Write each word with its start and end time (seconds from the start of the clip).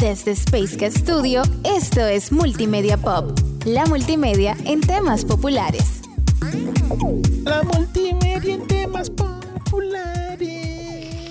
Desde 0.00 0.30
Space 0.30 0.90
Studio, 0.92 1.42
esto 1.64 2.06
es 2.06 2.30
Multimedia 2.30 2.96
Pop, 2.96 3.36
la 3.64 3.84
multimedia 3.86 4.56
en 4.64 4.80
temas 4.80 5.24
populares. 5.24 6.02
La 7.42 7.64
multimedia 7.64 8.54
en 8.54 8.64
temas 8.68 9.10
populares. 9.10 10.38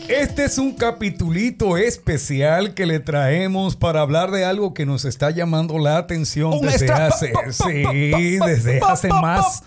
Este 0.10 0.44
es 0.44 0.58
un 0.58 0.74
capitulito 0.74 1.78
especial 1.78 2.74
que 2.74 2.86
le 2.86 3.00
traemos 3.00 3.78
para 3.78 4.02
hablar 4.02 4.32
de 4.32 4.44
algo 4.44 4.74
que 4.74 4.86
nos 4.86 5.06
está 5.06 5.32
llamando 5.32 5.80
la 5.80 5.98
atención 5.98 6.52
Un 6.52 6.66
desde 6.66 6.92
hace, 6.92 7.32
sí, 7.52 8.38
desde 8.46 8.82
hace 8.82 9.08
más 9.08 9.64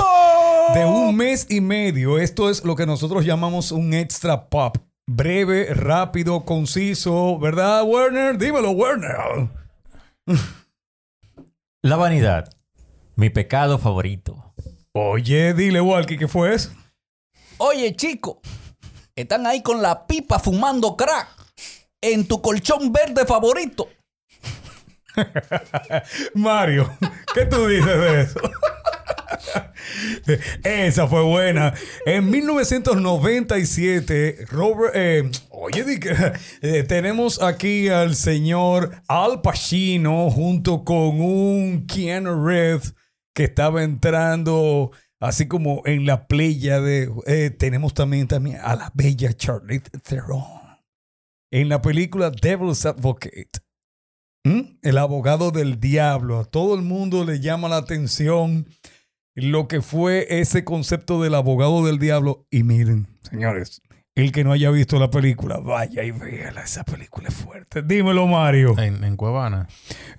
de 0.74 0.84
un 0.84 1.16
mes 1.16 1.46
y 1.48 1.62
medio. 1.62 2.18
Esto 2.18 2.50
es 2.50 2.64
lo 2.64 2.76
que 2.76 2.84
nosotros 2.84 3.24
llamamos 3.24 3.72
un 3.72 3.94
extra 3.94 4.50
pop. 4.50 4.76
Breve, 5.12 5.74
rápido, 5.74 6.44
conciso, 6.44 7.36
¿verdad, 7.40 7.82
Werner? 7.82 8.38
Dímelo, 8.38 8.70
Werner. 8.70 9.48
La 11.82 11.96
vanidad. 11.96 12.48
Mi 13.16 13.28
pecado 13.28 13.76
favorito. 13.78 14.54
Oye, 14.92 15.52
dile, 15.52 15.80
Walkie, 15.80 16.16
¿qué 16.16 16.28
fue 16.28 16.54
eso? 16.54 16.70
Oye, 17.58 17.96
chico, 17.96 18.40
están 19.16 19.48
ahí 19.48 19.64
con 19.64 19.82
la 19.82 20.06
pipa 20.06 20.38
fumando 20.38 20.96
crack 20.96 21.28
en 22.00 22.28
tu 22.28 22.40
colchón 22.40 22.92
verde 22.92 23.26
favorito. 23.26 23.88
Mario, 26.34 26.96
¿qué 27.34 27.46
tú 27.46 27.66
dices 27.66 27.98
de 27.98 28.20
eso? 28.20 28.40
Esa 30.64 31.06
fue 31.06 31.22
buena. 31.22 31.74
En 32.06 32.30
1997, 32.30 34.46
Robert, 34.50 34.92
eh, 34.94 35.30
oye, 35.50 35.84
eh, 36.62 36.84
tenemos 36.84 37.42
aquí 37.42 37.88
al 37.88 38.16
señor 38.16 39.02
Al 39.08 39.42
Pacino 39.42 40.30
junto 40.30 40.84
con 40.84 41.20
un 41.20 41.86
Keanu 41.86 42.46
Reeves 42.46 42.94
que 43.34 43.44
estaba 43.44 43.82
entrando 43.82 44.92
así 45.20 45.48
como 45.48 45.82
en 45.84 46.06
la 46.06 46.26
playa 46.26 46.80
de... 46.80 47.12
eh, 47.26 47.50
tenemos 47.50 47.92
también, 47.94 48.26
también 48.26 48.58
a 48.62 48.74
la 48.74 48.90
bella 48.94 49.34
Charlize 49.34 49.90
Theron 50.02 50.42
en 51.50 51.68
la 51.68 51.82
película 51.82 52.30
Devil's 52.30 52.86
Advocate. 52.86 53.50
El 54.44 54.96
abogado 54.96 55.50
del 55.50 55.78
diablo. 55.78 56.40
A 56.40 56.44
todo 56.44 56.74
el 56.74 56.82
mundo 56.82 57.24
le 57.24 57.40
llama 57.40 57.68
la 57.68 57.76
atención 57.76 58.66
lo 59.34 59.68
que 59.68 59.80
fue 59.80 60.26
ese 60.40 60.64
concepto 60.64 61.22
del 61.22 61.34
abogado 61.34 61.84
del 61.84 61.98
diablo. 61.98 62.46
Y 62.50 62.62
miren, 62.62 63.06
señores, 63.22 63.82
el 64.16 64.32
que 64.32 64.42
no 64.42 64.52
haya 64.52 64.70
visto 64.70 64.98
la 64.98 65.08
película, 65.08 65.58
vaya 65.58 66.02
y 66.02 66.10
véala. 66.10 66.62
Esa 66.62 66.82
película 66.84 67.28
es 67.28 67.34
fuerte. 67.34 67.82
Dímelo, 67.82 68.26
Mario. 68.26 68.76
En, 68.78 69.04
en 69.04 69.16
Cuevana. 69.16 69.68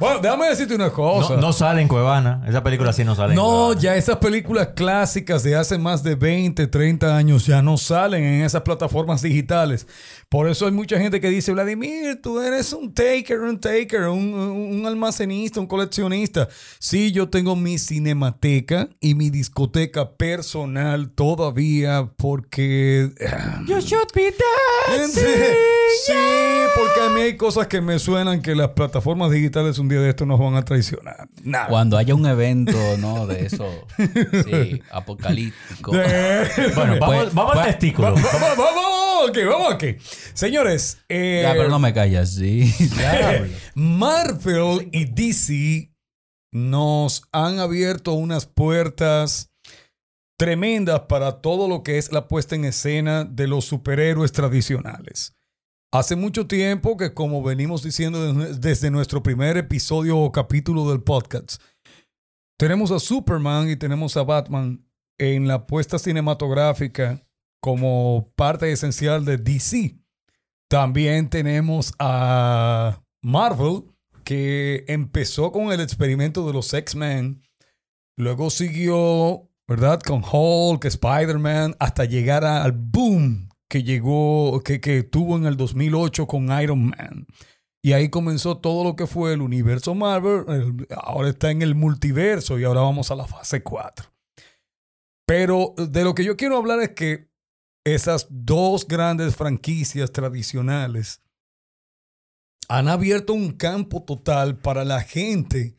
bueno, 0.00 0.20
déjame 0.20 0.48
decirte 0.48 0.74
una 0.74 0.90
cosa. 0.90 1.36
No, 1.36 1.40
no 1.40 1.52
sale 1.52 1.80
en 1.80 1.88
Cuevana. 1.88 2.42
Esa 2.46 2.62
película 2.62 2.92
sí 2.92 3.04
no 3.04 3.14
sale 3.14 3.34
en 3.34 3.36
No, 3.36 3.72
ya 3.72 3.94
esas 3.94 4.16
películas 4.16 4.70
clásicas 4.74 5.44
de 5.44 5.54
hace 5.54 5.78
más 5.78 6.02
de 6.02 6.16
20, 6.16 6.66
30 6.66 7.16
años 7.16 7.46
ya 7.46 7.62
no 7.62 7.78
salen 7.78 8.24
en 8.24 8.42
esas 8.42 8.62
plataformas 8.62 9.22
digitales. 9.22 9.86
Por 10.28 10.48
eso 10.48 10.66
hay 10.66 10.72
mucha 10.72 10.98
gente 10.98 11.20
que 11.20 11.28
dice, 11.30 11.52
Vladimir, 11.52 12.20
tú 12.20 12.40
eres 12.40 12.72
un 12.72 12.92
taker, 12.92 13.38
un 13.40 13.60
taker, 13.60 14.08
un, 14.08 14.34
un 14.34 14.84
almacenista, 14.86 15.60
un 15.60 15.68
coleccionista. 15.68 16.48
Sí, 16.80 17.12
yo 17.12 17.28
tengo 17.28 17.54
mi 17.54 17.78
cinemateca 17.78 18.88
y 19.00 19.14
mi 19.14 19.30
discoteca 19.30 20.10
personal 20.16 21.12
todavía 21.44 22.10
porque... 22.16 23.10
You 23.66 23.78
should 23.80 24.08
be 24.14 24.30
dead. 24.32 25.08
Sí, 25.08 25.20
sí, 26.06 26.12
porque 26.74 27.00
a 27.06 27.10
mí 27.10 27.20
hay 27.20 27.36
cosas 27.36 27.66
que 27.66 27.82
me 27.82 27.98
suenan 27.98 28.40
que 28.40 28.54
las 28.54 28.70
plataformas 28.70 29.30
digitales 29.30 29.78
un 29.78 29.88
día 29.88 30.00
de 30.00 30.08
esto 30.10 30.24
nos 30.24 30.40
van 30.40 30.54
a 30.54 30.64
traicionar. 30.64 31.28
Cuando 31.68 31.98
haya 31.98 32.14
un 32.14 32.24
evento, 32.26 32.78
¿no? 32.98 33.26
De 33.26 33.44
eso, 33.46 33.66
sí, 33.98 34.80
apocalíptico. 34.90 35.92
Bueno, 35.92 36.96
vamos, 36.98 37.16
Pues- 37.24 37.34
vamos 37.34 37.52
al 37.56 37.62
pues- 37.62 37.66
testículo. 37.78 38.08
Vamos, 38.14 38.22
vamos, 38.32 38.58
vamos, 38.58 39.30
aquí, 39.30 39.44
vamos 39.44 39.74
aquí. 39.74 39.96
Señores, 40.32 40.98
eh, 41.10 41.40
Ya, 41.42 41.52
pero 41.52 41.68
no 41.68 41.78
me 41.78 41.92
calles 41.92 42.20
así. 42.20 42.72
Marvel 43.74 44.88
y 44.92 45.04
DC 45.04 45.90
nos 46.52 47.22
han 47.32 47.58
abierto 47.58 48.12
unas 48.14 48.46
puertas 48.46 49.50
tremendas 50.36 51.02
para 51.02 51.40
todo 51.40 51.68
lo 51.68 51.82
que 51.82 51.98
es 51.98 52.12
la 52.12 52.28
puesta 52.28 52.54
en 52.54 52.64
escena 52.64 53.24
de 53.24 53.46
los 53.46 53.64
superhéroes 53.64 54.32
tradicionales. 54.32 55.36
Hace 55.92 56.16
mucho 56.16 56.46
tiempo 56.48 56.96
que, 56.96 57.14
como 57.14 57.42
venimos 57.42 57.82
diciendo 57.84 58.32
desde- 58.54 58.90
nuestro 58.90 59.22
primer 59.22 59.56
episodio 59.56 60.18
o 60.18 60.32
capítulo 60.32 60.90
del 60.90 61.02
podcast, 61.02 61.62
tenemos 62.58 62.90
a 62.90 62.98
Superman 62.98 63.70
y 63.70 63.76
tenemos 63.76 64.16
a 64.16 64.24
Batman 64.24 64.84
en 65.18 65.46
la 65.46 65.66
puesta 65.66 65.98
cinematográfica 65.98 67.24
como 67.60 68.32
parte 68.34 68.70
esencial 68.72 69.24
de 69.24 69.38
DC. 69.38 69.96
También 70.68 71.30
tenemos 71.30 71.94
a 72.00 73.00
Marvel, 73.22 73.84
que 74.24 74.84
empezó 74.88 75.52
con 75.52 75.70
el 75.72 75.80
experimento 75.80 76.46
de 76.46 76.52
los 76.52 76.72
X-Men, 76.74 77.42
luego 78.16 78.50
siguió, 78.50 79.48
¿verdad? 79.68 80.00
Con 80.00 80.22
Hulk, 80.24 80.84
Spider-Man, 80.84 81.76
hasta 81.78 82.04
llegar 82.04 82.44
al 82.44 82.72
boom 82.72 83.48
que 83.68 83.82
llegó, 83.82 84.60
que, 84.62 84.80
que 84.80 85.02
tuvo 85.02 85.36
en 85.36 85.46
el 85.46 85.56
2008 85.56 86.26
con 86.26 86.50
Iron 86.62 86.86
Man. 86.90 87.26
Y 87.82 87.92
ahí 87.92 88.08
comenzó 88.08 88.58
todo 88.58 88.82
lo 88.84 88.96
que 88.96 89.06
fue 89.06 89.32
el 89.34 89.42
universo 89.42 89.94
Marvel. 89.94 90.44
el- 90.48 90.86
ahora 90.96 91.28
está 91.30 91.50
en 91.50 91.62
el 91.62 91.74
multiverso 91.74 92.58
y 92.58 92.64
ahora 92.64 92.80
vamos 92.82 93.10
a 93.10 93.14
la 93.14 93.26
fase 93.26 93.62
4. 93.62 94.06
Pero 95.26 95.74
de 95.76 96.04
lo 96.04 96.14
que 96.14 96.24
yo 96.24 96.36
quiero 96.36 96.56
hablar 96.58 96.80
es 96.80 96.90
que 96.90 97.30
esas 97.86 98.26
dos 98.30 98.86
grandes 98.86 99.36
franquicias 99.36 100.12
tradicionales 100.12 101.22
han 102.68 102.88
abierto 102.88 103.34
un 103.34 103.52
campo 103.52 104.02
total 104.02 104.56
para 104.58 104.84
la 104.84 105.02
gente 105.02 105.76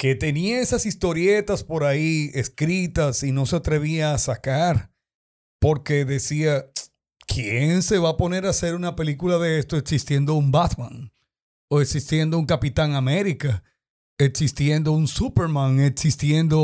que 0.00 0.14
tenía 0.14 0.60
esas 0.60 0.86
historietas 0.86 1.62
por 1.62 1.84
ahí 1.84 2.30
escritas 2.32 3.22
y 3.22 3.32
no 3.32 3.44
se 3.44 3.56
atrevía 3.56 4.14
a 4.14 4.18
sacar 4.18 4.90
porque 5.60 6.06
decía, 6.06 6.70
¿quién 7.26 7.82
se 7.82 7.98
va 7.98 8.08
a 8.08 8.16
poner 8.16 8.46
a 8.46 8.48
hacer 8.48 8.74
una 8.74 8.96
película 8.96 9.36
de 9.36 9.58
esto 9.58 9.76
existiendo 9.76 10.36
un 10.36 10.50
Batman? 10.50 11.12
O 11.68 11.82
existiendo 11.82 12.38
un 12.38 12.46
Capitán 12.46 12.94
América, 12.94 13.62
existiendo 14.16 14.92
un 14.92 15.06
Superman, 15.06 15.80
existiendo 15.80 16.58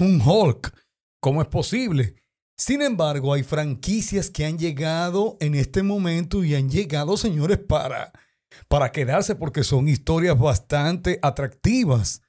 un 0.00 0.20
Hulk. 0.20 0.76
¿Cómo 1.20 1.42
es 1.42 1.48
posible? 1.48 2.16
Sin 2.56 2.82
embargo, 2.82 3.32
hay 3.32 3.44
franquicias 3.44 4.28
que 4.28 4.44
han 4.44 4.58
llegado 4.58 5.36
en 5.38 5.54
este 5.54 5.84
momento 5.84 6.42
y 6.42 6.56
han 6.56 6.68
llegado, 6.68 7.16
señores, 7.16 7.58
para, 7.58 8.10
para 8.66 8.90
quedarse 8.90 9.36
porque 9.36 9.62
son 9.62 9.86
historias 9.86 10.36
bastante 10.36 11.20
atractivas. 11.22 12.22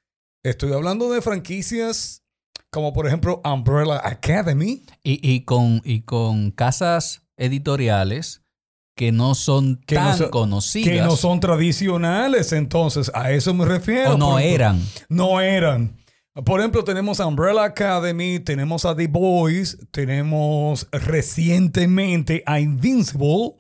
Estoy 0.50 0.74
hablando 0.74 1.12
de 1.12 1.22
franquicias 1.22 2.24
como 2.70 2.94
por 2.94 3.08
ejemplo 3.08 3.42
Umbrella 3.44 4.02
Academy. 4.04 4.84
Y, 5.04 5.20
y 5.36 5.46
con, 5.46 5.82
y 5.86 6.02
con 6.02 6.52
casas 6.52 7.22
editoriales 7.38 8.42
que 8.96 9.12
no 9.12 9.36
son 9.36 9.80
Que 9.86 9.96
no 9.96 10.02
tan 10.02 10.18
son- 10.18 10.30
conocidas. 10.30 10.90
que 10.90 11.02
no 11.02 11.16
son 11.16 11.40
tradicionales, 11.40 12.52
entonces 12.52 13.12
a 13.14 13.32
eso 13.32 13.54
me 13.54 13.66
refiero. 13.66 14.16
o 14.16 14.18
no 14.18 14.40
eran. 14.40 14.82
No 15.10 15.40
eran. 15.40 15.98
Por 16.46 16.60
ejemplo, 16.60 16.84
tenemos 16.84 17.20
Umbrella 17.20 17.64
Academy, 17.64 18.40
tenemos 18.40 18.86
a 18.86 18.96
The 18.96 19.08
Boys, 19.08 19.78
tenemos 19.92 20.88
recientemente 20.92 22.44
a 22.46 22.60
Invincible 22.60 23.56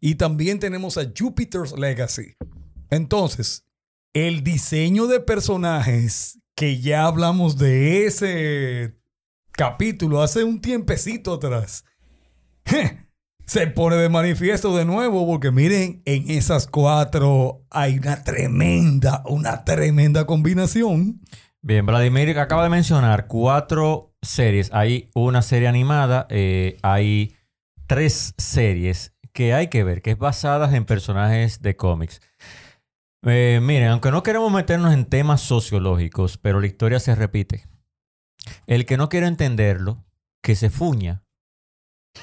y 0.00 0.14
también 0.14 0.58
tenemos 0.60 0.98
a 0.98 1.10
Jupiter's 1.16 1.72
Legacy. 1.76 2.36
Entonces, 2.90 3.65
el 4.16 4.42
diseño 4.42 5.08
de 5.08 5.20
personajes, 5.20 6.38
que 6.54 6.80
ya 6.80 7.04
hablamos 7.04 7.58
de 7.58 8.06
ese 8.06 8.96
capítulo 9.52 10.22
hace 10.22 10.42
un 10.42 10.62
tiempecito 10.62 11.34
atrás, 11.34 11.84
se 13.46 13.66
pone 13.66 13.96
de 13.96 14.08
manifiesto 14.08 14.74
de 14.74 14.86
nuevo 14.86 15.26
porque 15.26 15.50
miren, 15.50 16.00
en 16.06 16.30
esas 16.30 16.66
cuatro 16.66 17.66
hay 17.70 17.98
una 17.98 18.24
tremenda, 18.24 19.22
una 19.26 19.64
tremenda 19.64 20.24
combinación. 20.24 21.20
Bien, 21.60 21.84
Vladimir 21.84 22.38
acaba 22.38 22.62
de 22.62 22.70
mencionar 22.70 23.26
cuatro 23.26 24.14
series. 24.22 24.72
Hay 24.72 25.10
una 25.14 25.42
serie 25.42 25.68
animada, 25.68 26.26
eh, 26.30 26.78
hay 26.82 27.36
tres 27.86 28.32
series 28.38 29.14
que 29.34 29.52
hay 29.52 29.68
que 29.68 29.84
ver, 29.84 30.00
que 30.00 30.12
es 30.12 30.18
basadas 30.18 30.72
en 30.72 30.86
personajes 30.86 31.60
de 31.60 31.76
cómics. 31.76 32.22
Eh, 33.24 33.60
miren, 33.62 33.88
aunque 33.88 34.10
no 34.10 34.22
queremos 34.22 34.52
meternos 34.52 34.92
en 34.92 35.06
temas 35.06 35.40
sociológicos, 35.40 36.38
pero 36.38 36.60
la 36.60 36.66
historia 36.66 37.00
se 37.00 37.14
repite. 37.14 37.66
El 38.66 38.86
que 38.86 38.96
no 38.96 39.08
quiere 39.08 39.26
entenderlo, 39.26 40.04
que 40.42 40.54
se 40.54 40.70
fuña. 40.70 41.22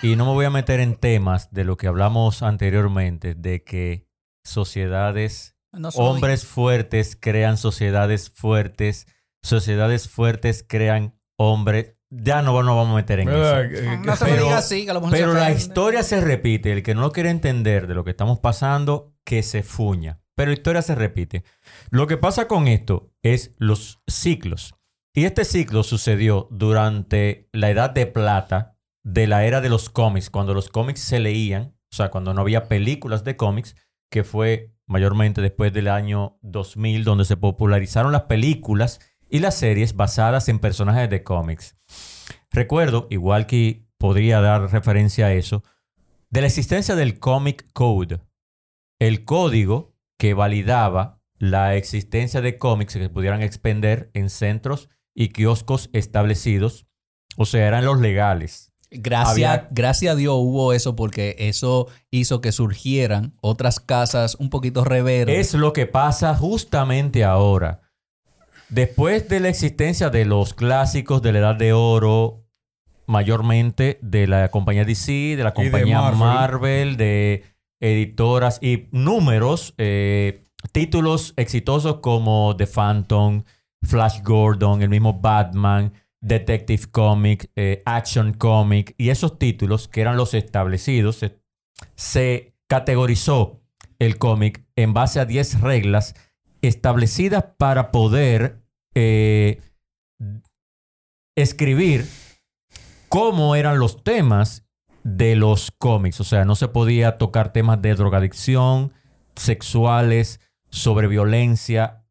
y 0.02 0.16
no 0.16 0.26
me 0.26 0.32
voy 0.32 0.46
a 0.46 0.50
meter 0.50 0.80
en 0.80 0.96
temas 0.96 1.52
de 1.52 1.66
lo 1.66 1.78
que 1.78 1.86
hablamos 1.88 2.42
anteriormente, 2.42 3.36
de 3.36 3.64
que 3.64 4.08
sociedades, 4.44 5.56
No 5.72 5.90
hombres 5.90 6.46
fuertes 6.48 7.16
crean 7.20 7.58
sociedades 7.58 8.32
fuertes, 8.32 9.06
sociedades 9.44 10.10
fuertes 10.10 10.66
crean 10.68 11.20
hombres. 11.38 11.96
Ya 12.10 12.42
no, 12.42 12.62
no 12.64 12.76
vamos 12.76 12.94
a 12.94 12.96
meter 12.96 13.20
en 13.20 13.30
eso. 13.30 13.60
Eh, 13.60 13.98
No 14.04 14.16
se 14.16 14.26
Pero- 14.26 14.44
diga 14.46 14.58
así, 14.58 14.86
que 14.86 14.92
a 14.92 14.94
lo 14.96 15.02
mejor 15.02 15.16
se 15.18 15.24
Pero 15.24 15.34
la 15.36 15.52
historia 15.52 16.02
se 16.04 16.22
repite. 16.22 16.72
El 16.72 16.82
que 16.82 16.96
no 16.96 17.02
lo 17.02 17.12
quiere 17.12 17.30
entender 17.30 17.86
de 17.88 17.94
lo 17.94 18.04
que 18.04 18.12
estamos 18.12 18.40
pasando, 18.40 19.14
que 19.24 19.44
se 19.44 19.62
fuña. 19.64 20.22
Pero 20.36 20.50
la 20.50 20.56
historia 20.56 20.82
se 20.82 20.96
repite. 20.96 21.44
Lo 21.90 22.08
que 22.08 22.18
pasa 22.18 22.48
con 22.48 22.68
esto 22.68 23.12
es 23.22 23.52
los 23.58 24.02
ciclos. 24.08 24.74
Y 25.14 25.26
este 25.26 25.46
ciclo 25.46 25.84
sucedió 25.84 26.48
durante 26.50 27.50
la 27.52 27.70
edad 27.70 27.92
de 27.92 28.08
plata 28.08 28.80
de 29.04 29.28
la 29.28 29.46
era 29.46 29.62
de 29.62 29.70
los 29.70 29.90
cómics, 29.90 30.30
cuando 30.30 30.54
los 30.54 30.70
cómics 30.70 31.02
se 31.02 31.20
leían, 31.20 31.76
o 31.92 31.96
sea, 31.96 32.10
cuando 32.10 32.34
no 32.34 32.42
había 32.42 32.68
películas 32.68 33.24
de 33.24 33.36
cómics, 33.36 33.76
que 34.10 34.24
fue 34.24 34.74
mayormente 34.88 35.42
después 35.42 35.72
del 35.74 35.88
año 35.88 36.40
2000, 36.42 37.04
donde 37.04 37.26
se 37.26 37.38
popularizaron 37.38 38.12
las 38.12 38.24
películas 38.24 39.00
y 39.30 39.40
las 39.40 39.56
series 39.56 39.96
basadas 39.96 40.50
en 40.50 40.60
personajes 40.60 41.10
de 41.10 41.24
cómics. 41.24 41.76
Recuerdo, 42.52 43.08
igual 43.10 43.46
que 43.46 43.88
podría 43.98 44.42
dar 44.42 44.72
referencia 44.72 45.28
a 45.28 45.34
eso, 45.34 45.64
de 46.30 46.42
la 46.42 46.48
existencia 46.48 46.96
del 46.96 47.20
Comic 47.20 47.72
Code, 47.74 48.20
el 49.00 49.26
código 49.26 49.93
que 50.18 50.34
validaba 50.34 51.20
la 51.38 51.76
existencia 51.76 52.42
de 52.42 52.58
cómics 52.58 52.94
que 52.94 53.00
se 53.02 53.10
pudieran 53.10 53.42
expender 53.42 54.10
en 54.14 54.30
centros 54.30 54.90
y 55.16 55.30
kioscos 55.30 55.90
establecidos, 55.94 56.86
o 57.38 57.46
sea, 57.46 57.68
eran 57.68 57.86
los 57.86 58.00
legales. 58.00 58.72
Gracias, 58.96 59.32
Había- 59.32 59.68
gracias 59.72 60.14
a 60.14 60.16
Dios 60.16 60.36
hubo 60.38 60.72
eso 60.72 60.96
porque 60.96 61.36
eso 61.40 61.88
hizo 62.12 62.42
que 62.42 62.52
surgieran 62.52 63.34
otras 63.42 63.80
casas 63.80 64.36
un 64.36 64.50
poquito 64.52 64.84
reverdes. 64.86 65.48
Es 65.48 65.54
lo 65.56 65.74
que 65.74 65.88
pasa 65.88 66.36
justamente 66.36 67.24
ahora. 67.24 67.82
Después 68.70 69.28
de 69.30 69.40
la 69.40 69.50
existencia 69.50 70.10
de 70.12 70.26
los 70.26 70.54
clásicos 70.54 71.22
de 71.24 71.32
la 71.32 71.40
Edad 71.40 71.56
de 71.56 71.74
Oro, 71.74 72.46
mayormente 73.08 74.00
de 74.02 74.28
la 74.28 74.50
compañía 74.50 74.86
DC, 74.86 75.12
de 75.36 75.44
la 75.44 75.50
de 75.52 75.54
compañía 75.56 76.00
Marvel. 76.02 76.20
Marvel. 76.20 76.98
de 76.98 77.44
editoras 77.84 78.60
y 78.62 78.88
números, 78.92 79.74
eh, 79.78 80.46
títulos 80.72 81.34
exitosos 81.36 81.98
como 82.00 82.56
The 82.56 82.66
Phantom, 82.66 83.44
Flash 83.82 84.22
Gordon, 84.24 84.82
el 84.82 84.90
mismo 84.90 85.20
Batman, 85.20 85.92
Detective 86.22 86.84
Comic, 86.92 87.52
eh, 87.58 87.84
Action 87.86 88.34
Comic 88.34 88.96
y 88.98 89.10
esos 89.10 89.38
títulos 89.38 89.90
que 89.90 90.00
eran 90.00 90.16
los 90.16 90.34
establecidos, 90.34 91.26
se, 91.96 92.56
categorizó 92.70 93.62
el 94.00 94.18
cómic 94.18 94.66
en 94.76 94.94
base 94.94 95.20
a 95.20 95.26
10 95.26 95.62
reglas 95.62 96.16
establecidas 96.62 97.44
para 97.58 97.92
poder 97.92 98.64
eh, 98.96 99.62
escribir 101.36 102.08
cómo 103.10 103.56
eran 103.56 103.78
los 103.78 104.04
temas 104.04 104.63
de 105.04 105.36
los 105.36 105.72
cómics. 105.72 106.20
O 106.20 106.24
sea, 106.24 106.46
no 106.46 106.56
se 106.56 106.68
podía 106.68 107.18
tocar 107.18 107.54
temas 107.54 107.82
de 107.82 107.96
drogadicción, 107.96 108.94
sexuales, 109.36 110.40
sobre 110.70 111.08
violencia. 111.08 112.06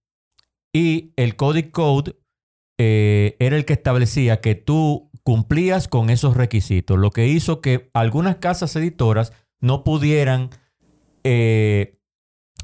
Y 0.73 1.13
el 1.17 1.37
Codic 1.37 1.71
Code 1.71 2.17
eh, 2.79 3.37
era 3.39 3.57
el 3.57 3.65
que 3.65 3.75
establecía 3.75 4.41
que 4.41 4.55
tú 4.55 5.11
cumplías 5.23 5.89
con 5.89 6.11
esos 6.11 6.37
requisitos, 6.37 6.99
lo 6.99 7.11
que 7.11 7.29
hizo 7.29 7.61
que 7.61 7.91
algunas 7.95 8.37
casas 8.37 8.75
editoras 8.75 9.33
no 9.61 9.85
pudieran 9.85 10.51
eh, 11.23 12.01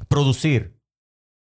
producir 0.09 0.77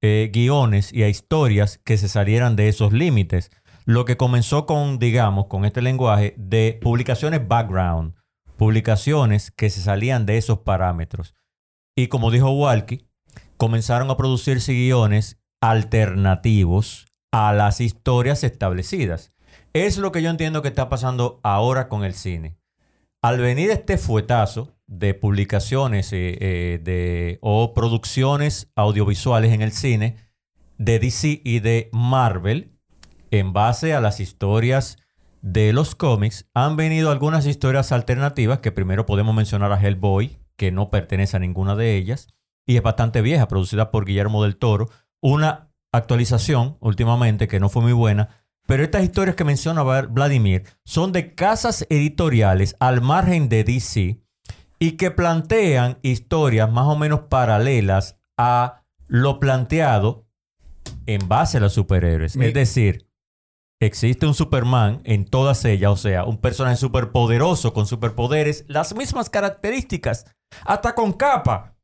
eh, 0.03 0.31
guiones 0.33 0.93
y 0.93 1.03
historias 1.05 1.79
que 1.79 1.97
se 1.97 2.09
salieran 2.09 2.55
de 2.57 2.69
esos 2.69 2.93
límites. 2.93 3.51
Lo 3.87 4.05
que 4.05 4.17
comenzó 4.17 4.67
con, 4.67 4.99
digamos, 4.99 5.47
con 5.47 5.65
este 5.65 5.81
lenguaje 5.81 6.35
de 6.37 6.79
publicaciones 6.83 7.47
background, 7.47 8.15
publicaciones 8.57 9.51
que 9.51 9.71
se 9.71 9.81
salían 9.81 10.27
de 10.27 10.39
esos 10.39 10.61
parámetros. 10.61 11.35
Y 11.97 12.09
como 12.09 12.31
dijo 12.31 12.51
Walkie, 12.51 13.09
comenzaron 13.57 14.11
a 14.11 14.17
producirse 14.17 14.73
guiones 14.73 15.39
alternativos 15.61 17.07
a 17.33 17.53
las 17.53 17.81
historias 17.81 18.45
establecidas. 18.45 19.35
Es 19.73 19.99
lo 19.99 20.13
que 20.13 20.23
yo 20.23 20.31
entiendo 20.31 20.63
que 20.63 20.69
está 20.69 20.89
pasando 20.89 21.41
ahora 21.43 21.89
con 21.89 22.05
el 22.05 22.15
cine. 22.15 22.57
Al 23.23 23.39
venir 23.39 23.71
este 23.71 23.99
fuetazo 23.99 24.77
de 24.87 25.15
publicaciones 25.15 26.13
eh, 26.13 26.39
eh, 26.41 26.81
de, 26.83 27.39
o 27.41 27.75
producciones 27.75 28.71
audiovisuales 28.77 29.53
en 29.53 29.63
el 29.63 29.73
cine 29.73 30.17
de 30.79 30.99
DC 30.99 31.41
y 31.45 31.61
de 31.61 31.89
Marvel, 31.93 32.73
en 33.31 33.53
base 33.53 33.95
a 33.95 34.01
las 34.01 34.21
historias 34.21 34.99
de 35.49 35.73
los 35.73 35.95
cómics, 35.95 36.49
han 36.55 36.75
venido 36.77 37.13
algunas 37.13 37.47
historias 37.47 37.93
alternativas 37.93 38.59
que 38.59 38.73
primero 38.73 39.07
podemos 39.07 39.33
mencionar 39.33 39.71
a 39.71 39.81
Hellboy, 39.81 40.39
que 40.57 40.73
no 40.73 40.91
pertenece 40.91 41.37
a 41.37 41.41
ninguna 41.41 41.77
de 41.77 41.97
ellas, 41.97 42.27
y 42.67 42.77
es 42.77 42.83
bastante 42.83 43.23
vieja, 43.23 43.47
producida 43.47 43.93
por 43.93 44.05
Guillermo 44.07 44.43
del 44.43 44.57
Toro. 44.57 44.89
Una 45.21 45.69
actualización 45.93 46.77
últimamente 46.81 47.47
que 47.47 47.61
no 47.61 47.69
fue 47.69 47.83
muy 47.83 47.93
buena, 47.93 48.29
pero 48.67 48.83
estas 48.83 49.05
historias 49.05 49.37
que 49.37 49.45
menciona 49.45 49.85
Vla- 49.85 50.09
Vladimir 50.11 50.65
son 50.85 51.13
de 51.13 51.35
casas 51.37 51.87
editoriales 51.91 52.75
al 52.81 53.01
margen 53.01 53.49
de 53.49 53.63
DC 53.63 54.19
y 54.81 54.93
que 54.93 55.13
plantean 55.13 55.99
historias 56.03 56.71
más 56.73 56.87
o 56.87 56.97
menos 56.97 57.21
paralelas 57.29 58.19
a 58.37 58.83
lo 59.07 59.39
planteado 59.39 60.27
en 61.07 61.29
base 61.29 61.59
a 61.59 61.61
los 61.61 61.73
superhéroes. 61.75 62.37
Mi- 62.37 62.47
Es 62.47 62.55
decir, 62.55 63.06
existe 63.81 64.27
un 64.27 64.35
Superman 64.35 65.01
en 65.05 65.25
todas 65.25 65.65
ellas, 65.65 65.91
o 65.93 65.97
sea, 65.97 66.25
un 66.25 66.39
personaje 66.39 66.77
superpoderoso 66.77 67.73
con 67.73 67.87
superpoderes, 67.87 68.65
las 68.69 68.95
mismas 68.95 69.31
características, 69.31 70.27
hasta 70.65 70.95
con 70.95 71.13
capa. 71.13 71.75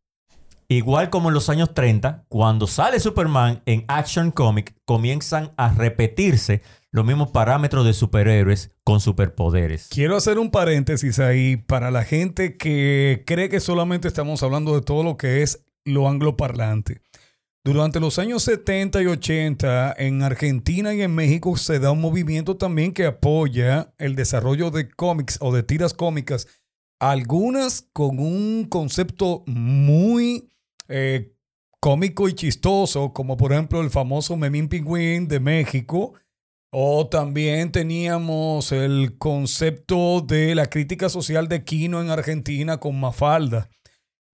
Igual 0.68 1.10
como 1.10 1.28
en 1.28 1.34
los 1.34 1.50
años 1.50 1.74
30, 1.74 2.24
cuando 2.28 2.66
sale 2.66 2.98
Superman 2.98 3.62
en 3.66 3.84
Action 3.88 4.30
Comic, 4.30 4.74
comienzan 4.86 5.52
a 5.58 5.70
repetirse 5.70 6.62
los 6.90 7.04
mismos 7.04 7.30
parámetros 7.30 7.84
de 7.84 7.92
superhéroes 7.92 8.70
con 8.82 9.00
superpoderes. 9.00 9.88
Quiero 9.90 10.16
hacer 10.16 10.38
un 10.38 10.50
paréntesis 10.50 11.18
ahí 11.18 11.56
para 11.56 11.90
la 11.90 12.04
gente 12.04 12.56
que 12.56 13.22
cree 13.26 13.50
que 13.50 13.60
solamente 13.60 14.08
estamos 14.08 14.42
hablando 14.42 14.74
de 14.74 14.80
todo 14.80 15.02
lo 15.02 15.18
que 15.18 15.42
es 15.42 15.64
lo 15.84 16.08
angloparlante. 16.08 17.02
Durante 17.64 18.00
los 18.00 18.18
años 18.18 18.42
70 18.42 19.02
y 19.02 19.06
80 19.06 19.94
en 19.96 20.22
Argentina 20.24 20.94
y 20.94 21.02
en 21.02 21.14
México 21.14 21.56
se 21.56 21.78
da 21.78 21.92
un 21.92 22.00
movimiento 22.00 22.56
también 22.56 22.92
que 22.92 23.06
apoya 23.06 23.94
el 23.98 24.16
desarrollo 24.16 24.72
de 24.72 24.90
cómics 24.90 25.38
o 25.40 25.54
de 25.54 25.62
tiras 25.62 25.94
cómicas, 25.94 26.48
algunas 26.98 27.88
con 27.92 28.18
un 28.18 28.66
concepto 28.68 29.44
muy 29.46 30.50
eh, 30.88 31.36
cómico 31.78 32.28
y 32.28 32.32
chistoso, 32.32 33.12
como 33.12 33.36
por 33.36 33.52
ejemplo 33.52 33.80
el 33.80 33.90
famoso 33.90 34.36
Memín 34.36 34.68
Pingüín 34.68 35.28
de 35.28 35.38
México, 35.38 36.14
o 36.72 37.06
también 37.06 37.70
teníamos 37.70 38.72
el 38.72 39.18
concepto 39.18 40.20
de 40.20 40.56
la 40.56 40.66
crítica 40.66 41.08
social 41.08 41.46
de 41.46 41.62
Quino 41.62 42.02
en 42.02 42.10
Argentina 42.10 42.78
con 42.78 42.98
Mafalda. 42.98 43.70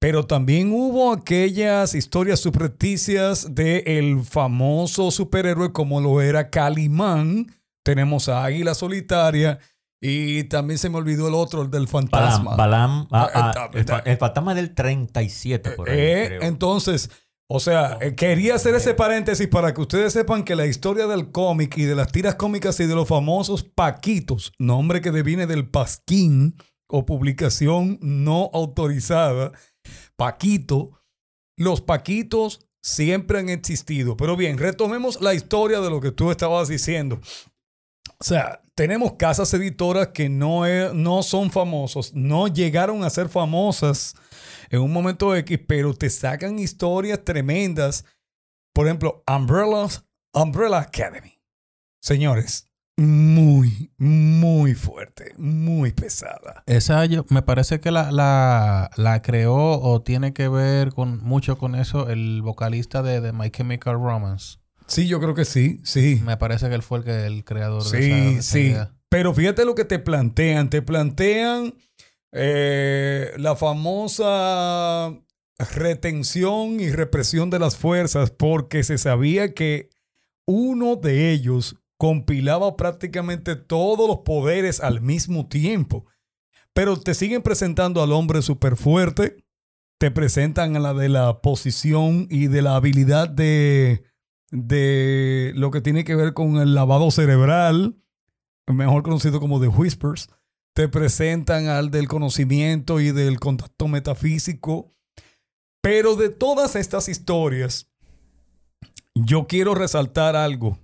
Pero 0.01 0.27
también 0.27 0.71
hubo 0.73 1.13
aquellas 1.13 1.95
historias 1.95 2.39
subrepticias 2.41 3.55
del 3.55 4.23
famoso 4.23 5.11
superhéroe 5.11 5.73
como 5.73 6.01
lo 6.01 6.21
era 6.21 6.51
Calimán. 6.51 7.53
Tenemos 7.85 8.29
a 8.29 8.45
Águila 8.45 8.75
Solitaria 8.75 9.59
y 10.01 10.45
también 10.45 10.79
se 10.79 10.89
me 10.89 10.99
olvidó 10.99 11.27
el 11.27 11.35
otro, 11.35 11.63
el 11.63 11.71
del 11.71 11.87
Balam, 11.87 12.11
fantasma. 12.11 12.55
Balam, 12.57 13.09
ah, 13.11 13.29
Ah, 13.35 13.53
ah, 13.57 13.71
está- 13.75 13.99
el, 14.05 14.13
el 14.13 14.19
fantasma 14.19 14.55
del 14.55 14.73
37 14.75 15.71
por 15.73 15.91
ahí, 15.91 15.97
Eh, 15.99 16.25
creo. 16.29 16.43
entonces, 16.43 17.11
o 17.51 17.59
sea, 17.59 17.99
eh, 18.01 18.15
quería 18.15 18.55
hacer 18.55 18.77
ese 18.77 18.95
paréntesis 18.95 19.49
para 19.49 19.75
que 19.75 19.81
ustedes 19.81 20.13
sepan 20.13 20.45
que 20.45 20.55
la 20.55 20.67
historia 20.67 21.09
del 21.09 21.33
cómic 21.33 21.77
y 21.79 21.83
de 21.85 21.97
las 21.97 22.13
tiras 22.13 22.37
cómicas 22.37 22.79
y 22.79 22.87
de 22.87 22.95
los 22.95 23.09
famosos 23.09 23.65
Paquitos, 23.65 24.53
nombre 24.61 25.01
que 25.01 25.11
deviene 25.11 25.49
del 25.49 25.69
Pasquín 25.69 26.55
o 26.89 27.05
publicación 27.05 27.99
no 28.01 28.51
autorizada, 28.55 29.51
Paquito, 30.17 31.03
los 31.57 31.81
Paquitos 31.81 32.67
siempre 32.83 33.39
han 33.39 33.49
existido. 33.49 34.17
Pero 34.17 34.37
bien, 34.37 34.59
retomemos 34.59 35.21
la 35.21 35.35
historia 35.35 35.81
de 35.81 35.91
lo 35.91 36.01
que 36.01 36.13
tú 36.13 36.31
estabas 36.31 36.69
diciendo. 36.69 37.21
O 38.21 38.25
sea, 38.25 38.63
tenemos 38.75 39.13
casas 39.15 39.53
editoras 39.55 40.09
que 40.09 40.29
no, 40.29 40.67
e- 40.67 40.93
no 40.95 41.23
son 41.23 41.51
famosos, 41.51 42.15
no 42.15 42.49
llegaron 42.49 43.05
a 43.05 43.11
ser 43.11 43.29
famosas 43.29 44.15
en 44.71 44.81
un 44.81 44.93
momento 44.93 45.35
X, 45.35 45.61
pero 45.67 45.95
te 45.95 46.11
sacan 46.11 46.59
historias 46.59 47.25
tremendas. 47.25 48.05
Por 48.73 48.87
ejemplo, 48.87 49.23
Umbrellas, 49.27 50.05
Umbrella 50.33 50.79
Academy. 50.79 51.41
Señores, 52.01 52.68
muy, 52.99 53.93
muy, 53.97 54.75
fuerte, 54.75 55.33
muy 55.39 55.93
pesada. 55.93 56.65
Esa 56.67 57.05
yo, 57.07 57.25
me 57.31 57.43
parece 57.43 57.79
que 57.79 57.93
la, 57.93 58.11
la, 58.11 58.91
la 58.97 59.23
creó 59.23 59.55
o 59.81 60.03
tiene 60.03 60.33
que 60.33 60.49
ver 60.49 60.93
con 60.93 61.23
mucho 61.23 61.59
con 61.59 61.77
eso 61.77 62.09
el 62.11 62.43
vocalista 62.43 63.03
de, 63.03 63.21
de 63.21 63.33
My 63.33 63.51
Chemical 63.51 63.95
Romance. 63.95 64.59
Sí, 64.89 65.07
yo 65.07 65.21
creo 65.21 65.35
que 65.35 65.45
sí, 65.45 65.81
sí. 65.85 66.21
Me 66.25 66.37
parece 66.39 66.69
que 66.69 66.75
él 66.75 66.83
fue 66.83 66.99
el, 66.99 67.05
que, 67.05 67.27
el 67.27 67.45
creador 67.45 67.85
de 67.85 67.89
Sí, 67.91 67.97
esa, 68.11 68.17
de 68.17 68.33
esa 68.33 68.43
sí. 68.53 68.59
idea. 68.61 68.95
Pero 69.09 69.33
fíjate 69.33 69.65
lo 69.65 69.75
que 69.77 69.85
te 69.85 70.01
plantean. 70.01 70.69
Te 70.69 70.83
plantean 70.83 71.75
eh, 72.33 73.31
la 73.37 73.55
famosa 73.55 75.15
retención 75.75 76.81
y 76.81 76.91
represión 76.91 77.51
de 77.51 77.59
las 77.59 77.77
fuerzas 77.77 78.31
porque 78.31 78.83
se 78.83 78.99
sabía 78.99 79.55
que 79.55 79.89
uno 80.47 80.97
de 80.97 81.31
ellos 81.33 81.77
compilaba 81.99 82.77
prácticamente 82.77 83.57
todos 83.57 84.09
los 84.09 84.19
poderes 84.19 84.81
al 84.81 85.03
mismo 85.03 85.49
tiempo. 85.49 86.07
Pero 86.73 86.99
te 86.99 87.13
siguen 87.13 87.43
presentando 87.43 88.03
al 88.03 88.13
hombre 88.13 88.41
súper 88.41 88.77
fuerte, 88.77 89.45
te 89.99 90.13
presentan 90.13 90.77
a 90.77 90.79
la 90.79 90.95
de 90.95 91.09
la 91.09 91.43
posición 91.43 92.29
y 92.31 92.47
de 92.47 92.63
la 92.63 92.77
habilidad 92.77 93.29
de, 93.29 94.05
de 94.53 95.53
lo 95.57 95.73
que 95.73 95.81
tiene 95.81 96.05
que 96.05 96.15
ver 96.15 96.35
con 96.35 96.59
el 96.59 96.75
lavado 96.75 97.11
cerebral, 97.11 97.97
mejor 98.69 99.03
conocido 99.03 99.41
como 99.41 99.61
The 99.61 99.69
Whispers. 99.69 100.31
Te 100.75 100.89
presentan 100.89 101.67
al 101.67 101.91
del 101.91 102.07
conocimiento 102.07 103.01
y 103.01 103.11
del 103.11 103.41
contacto 103.41 103.89
metafísico. 103.89 104.93
Pero 105.81 106.15
de 106.15 106.29
todas 106.29 106.77
estas 106.77 107.09
historias, 107.09 107.91
yo 109.17 109.49
quiero 109.49 109.75
resaltar 109.75 110.37
algo 110.37 110.79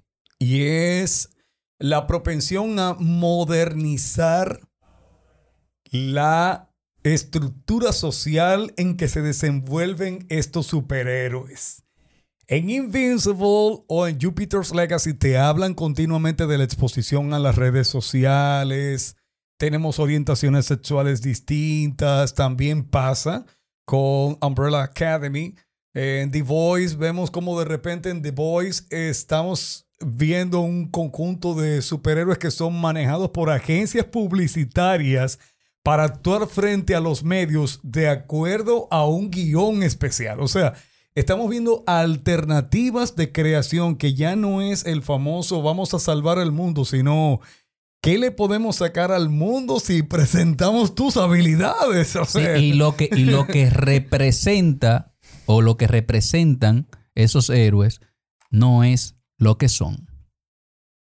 y 0.45 0.63
es 0.67 1.31
la 1.79 2.07
propensión 2.07 2.79
a 2.79 2.93
modernizar 2.99 4.61
la 5.91 6.71
estructura 7.03 7.95
social 7.95 8.75
en 8.77 8.99
que 8.99 9.09
se 9.09 9.23
desenvuelven 9.23 10.27
estos 10.29 10.67
superhéroes. 10.67 11.83
En 12.47 12.69
Invincible 12.69 13.85
o 13.89 14.07
en 14.07 14.21
Jupiter's 14.21 14.75
Legacy 14.75 15.15
te 15.15 15.39
hablan 15.39 15.73
continuamente 15.73 16.47
de 16.47 16.59
la 16.59 16.65
exposición 16.65 17.33
a 17.33 17.39
las 17.39 17.57
redes 17.57 17.89
sociales. 17.89 19.17
Tenemos 19.57 19.99
orientaciones 19.99 20.67
sexuales 20.67 21.23
distintas. 21.23 22.35
También 22.35 22.85
pasa 22.85 23.47
con 23.87 24.37
Umbrella 24.43 24.83
Academy. 24.83 25.55
En 25.95 26.33
The 26.33 26.43
Voice 26.43 26.97
vemos 26.97 27.31
como 27.31 27.57
de 27.57 27.65
repente 27.65 28.11
en 28.11 28.21
The 28.21 28.33
Voice 28.33 28.83
estamos 28.91 29.87
viendo 30.05 30.59
un 30.61 30.89
conjunto 30.89 31.55
de 31.55 31.83
superhéroes 31.83 32.39
que 32.39 32.51
son 32.51 32.81
manejados 32.81 33.31
por 33.31 33.49
agencias 33.49 34.05
publicitarias 34.05 35.39
para 35.85 36.03
actuar 36.03 36.49
frente 36.49 36.97
a 36.97 37.01
los 37.01 37.23
medios 37.23 37.79
de 37.85 38.09
acuerdo 38.09 38.89
a 38.91 39.07
un 39.07 39.31
guion 39.31 39.85
especial. 39.85 40.41
O 40.41 40.49
sea, 40.49 40.75
estamos 41.15 41.49
viendo 41.49 41.85
alternativas 41.87 43.15
de 43.15 43.31
creación 43.31 43.95
que 43.95 44.15
ya 44.15 44.35
no 44.35 44.63
es 44.63 44.87
el 44.87 45.01
famoso 45.01 45.63
vamos 45.63 45.95
a 45.95 46.01
salvar 46.01 46.39
el 46.39 46.51
mundo, 46.51 46.85
sino 46.85 47.39
¿qué 48.01 48.19
le 48.19 48.33
podemos 48.33 48.77
sacar 48.77 49.13
al 49.13 49.29
mundo 49.29 49.79
si 49.79 50.03
presentamos 50.03 50.97
tus 50.97 51.17
habilidades? 51.17 52.17
O 52.17 52.25
Sí, 52.25 52.41
y 52.41 52.73
lo 52.73 52.97
que, 52.97 53.09
y 53.15 53.27
lo 53.27 53.47
que 53.47 53.71
representa 53.71 55.14
o 55.47 55.63
lo 55.63 55.77
que 55.77 55.87
representan 55.87 56.87
esos 57.15 57.51
héroes 57.51 58.01
no 58.51 58.85
es 58.85 59.17
lo 59.39 59.59
que 59.59 59.69
son. 59.69 60.09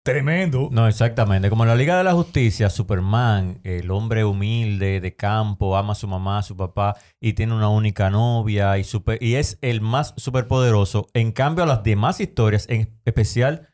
tremendo. 0.04 0.68
No, 0.72 0.88
exactamente. 0.88 1.50
Como 1.50 1.64
en 1.64 1.68
la 1.68 1.76
Liga 1.76 1.98
de 1.98 2.04
la 2.04 2.14
Justicia, 2.14 2.70
Superman, 2.70 3.60
el 3.62 3.90
hombre 3.90 4.24
humilde 4.24 5.00
de 5.00 5.14
campo, 5.16 5.76
ama 5.76 5.92
a 5.92 5.96
su 5.96 6.08
mamá, 6.08 6.38
a 6.38 6.42
su 6.42 6.56
papá 6.56 6.96
y 7.20 7.34
tiene 7.34 7.54
una 7.54 7.68
única 7.68 8.08
novia 8.08 8.78
y, 8.78 8.84
super- 8.84 9.22
y 9.22 9.34
es 9.34 9.58
el 9.60 9.82
más 9.82 10.14
superpoderoso. 10.16 11.08
En 11.12 11.30
cambio, 11.32 11.66
las 11.66 11.82
demás 11.82 12.20
historias, 12.20 12.66
en 12.70 12.98
especial 13.04 13.68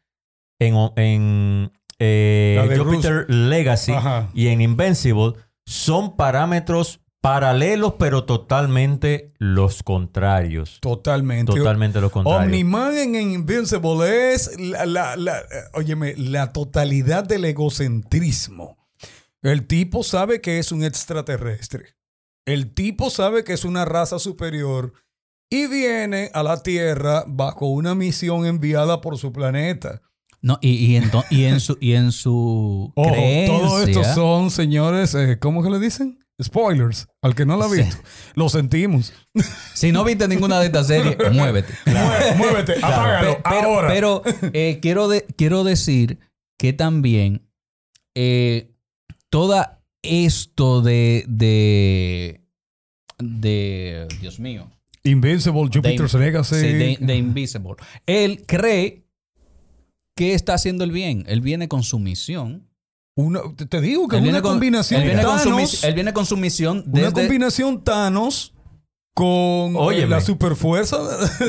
en, 0.61 0.75
en 0.97 1.73
eh, 2.01 2.75
Jupiter 2.79 3.27
Legacy 3.31 3.93
Ajá. 3.93 4.29
y 4.35 4.49
en 4.49 4.61
Invincible, 4.61 5.35
son 5.67 6.17
parámetros 6.17 7.01
paralelos, 7.25 7.95
pero 7.99 8.25
totalmente 8.25 9.33
los 9.39 9.83
contrarios. 9.83 10.77
Totalmente. 10.83 11.55
Totalmente 11.55 11.99
los 12.03 12.13
contrarios. 12.13 12.45
Omniman 12.45 12.95
en 12.99 13.15
Invincible 13.15 14.35
es 14.35 14.51
la, 14.61 14.85
la- 14.85 15.17
la- 15.17 15.43
óyeme, 15.73 16.15
la 16.19 16.53
totalidad 16.53 17.25
del 17.25 17.47
egocentrismo. 17.47 18.77
El 19.41 19.67
tipo 19.67 20.03
sabe 20.03 20.43
que 20.43 20.59
es 20.59 20.71
un 20.71 20.85
extraterrestre. 20.85 21.95
El 22.45 22.75
tipo 22.75 23.09
sabe 23.09 23.43
que 23.43 23.55
es 23.55 23.65
una 23.65 23.87
raza 23.87 24.19
superior 24.19 24.93
y 25.49 25.67
viene 25.67 26.31
a 26.35 26.43
la 26.43 26.63
Tierra 26.63 27.25
bajo 27.27 27.69
una 27.69 27.95
misión 27.95 28.45
enviada 28.45 29.01
por 29.01 29.17
su 29.17 29.33
planeta. 29.33 30.03
No, 30.45 30.59
y, 30.61 30.73
y, 30.73 30.97
ento- 31.01 31.25
y 31.31 31.45
en 31.45 31.59
su, 31.59 31.79
y 31.81 31.93
en 31.95 32.13
su 32.13 32.93
creencia. 32.95 33.47
todo 33.59 33.83
esto 33.83 34.05
son, 34.15 34.51
señores, 34.51 35.15
eh, 35.15 35.39
¿cómo 35.41 35.63
que 35.63 35.71
le 35.71 35.79
dicen? 35.79 36.19
Spoilers. 36.43 37.09
Al 37.23 37.35
que 37.35 37.47
no 37.47 37.57
la 37.57 37.65
ha 37.65 37.69
Sí. 37.71 37.77
visto. 37.77 37.97
Lo 38.35 38.49
sentimos. 38.51 39.13
Si 39.75 39.91
no 39.91 40.05
viste 40.05 40.29
ninguna 40.29 40.61
de 40.61 40.67
estas 40.67 40.87
series, 40.89 41.17
muévete. 41.33 41.73
Mué- 41.87 42.37
Muévete, 42.37 42.75
apágalo 42.77 43.37
Pe- 43.37 43.43
pero, 43.49 43.69
ahora. 43.75 43.89
pero, 43.89 44.23
eh, 44.53 44.79
quiero, 44.83 45.09
de- 45.09 45.25
quiero 45.37 45.65
decir 45.65 46.19
que 46.59 46.73
también 46.75 47.49
eh, 48.15 48.71
toda 49.31 49.83
esto 50.03 50.83
de, 50.83 51.25
de, 51.27 52.41
de, 53.19 54.07
Dios 54.21 54.39
mío, 54.39 54.71
Invincible, 55.05 55.69
Jupiter's 55.73 56.15
Legacy. 56.15 56.55
sí, 56.57 56.67
de- 56.67 56.99
de 57.01 57.17
Invisible. 57.17 57.75
Él 58.07 58.45
cree 58.47 59.04
que 60.17 60.35
está 60.35 60.55
haciendo 60.55 60.85
el 60.85 60.93
bien. 60.93 61.25
Él 61.27 61.41
viene 61.41 61.69
con 61.69 61.83
su 61.83 61.99
misión. 61.99 62.69
Una- 63.17 63.41
te- 63.69 63.81
digo 63.81 64.09
que 64.09 64.17
Él 64.17 64.21
es 64.21 64.25
viene 64.25 64.39
una 64.39 64.43
con, 64.43 64.53
combinación 64.53 65.01
él 65.03 65.07
viene 65.09 65.23
con 65.23 65.39
su 65.39 65.49
Thanos, 65.51 65.85
él 65.85 65.95
viene 65.95 66.13
con 66.13 66.27
su 66.27 66.37
misión 66.37 66.85
una 66.89 67.13
combinación 67.13 67.85
Thanos 67.85 68.53
con 69.15 69.27
eh, 69.27 69.75
Óyeme. 69.77 70.09
la 70.09 70.21
superfuerza. 70.21 70.99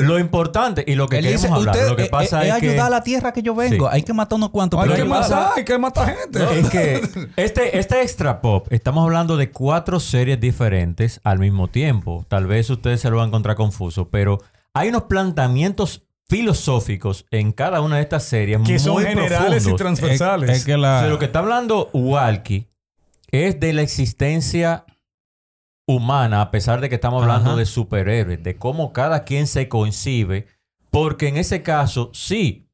Lo 0.00 0.20
importante 0.20 0.84
y 0.86 0.94
lo 0.94 1.08
que 1.08 1.18
Él 1.18 1.24
queremos 1.24 1.42
dice, 1.42 1.52
hablar, 1.52 1.74
usted 1.74 1.88
lo 1.88 1.96
que 1.96 2.04
eh, 2.04 2.08
pasa 2.08 2.44
eh, 2.44 2.50
es 2.50 2.54
que... 2.60 2.68
ayudar 2.68 2.86
a 2.86 2.90
la 2.90 3.02
tierra 3.02 3.32
que 3.32 3.42
yo 3.42 3.56
vengo. 3.56 3.86
Sí. 3.86 3.90
Hay 3.92 4.02
que 4.04 4.12
matar 4.12 4.36
unos 4.36 4.50
cuantos. 4.50 4.78
hay 4.78 4.84
pero 4.90 4.96
que 4.96 5.02
¿qué 5.02 5.08
pasa? 5.08 5.34
matar, 5.36 5.52
hay 5.56 5.64
que 5.64 5.78
matar 5.78 6.16
gente. 6.16 6.60
Es 6.60 6.70
que 6.70 7.28
este, 7.36 7.76
este 7.78 8.02
extra 8.02 8.40
pop, 8.40 8.68
estamos 8.70 9.02
hablando 9.02 9.36
de 9.36 9.50
cuatro 9.50 9.98
series 9.98 10.40
diferentes 10.40 11.20
al 11.24 11.40
mismo 11.40 11.66
tiempo. 11.66 12.24
Tal 12.28 12.46
vez 12.46 12.70
ustedes 12.70 13.00
se 13.00 13.10
lo 13.10 13.16
van 13.16 13.24
a 13.24 13.28
encontrar 13.28 13.56
confuso, 13.56 14.08
pero 14.08 14.38
hay 14.72 14.90
unos 14.90 15.02
planteamientos 15.04 16.05
filosóficos 16.28 17.24
en 17.30 17.52
cada 17.52 17.80
una 17.80 17.96
de 17.96 18.02
estas 18.02 18.24
series 18.24 18.60
que 18.62 18.78
son 18.78 19.02
generales 19.02 19.66
y 19.66 19.74
transversales. 19.76 20.50
Es 20.50 20.64
que 20.64 20.76
la... 20.76 21.02
De 21.02 21.08
lo 21.08 21.18
que 21.18 21.26
está 21.26 21.38
hablando 21.38 21.90
Walkie 21.92 22.66
es 23.30 23.60
de 23.60 23.72
la 23.72 23.82
existencia 23.82 24.84
humana, 25.86 26.40
a 26.40 26.50
pesar 26.50 26.80
de 26.80 26.88
que 26.88 26.96
estamos 26.96 27.22
hablando 27.22 27.50
Ajá. 27.50 27.58
de 27.58 27.66
superhéroes, 27.66 28.42
de 28.42 28.56
cómo 28.56 28.92
cada 28.92 29.24
quien 29.24 29.46
se 29.46 29.68
concibe, 29.68 30.48
porque 30.90 31.28
en 31.28 31.36
ese 31.36 31.62
caso, 31.62 32.10
sí, 32.12 32.68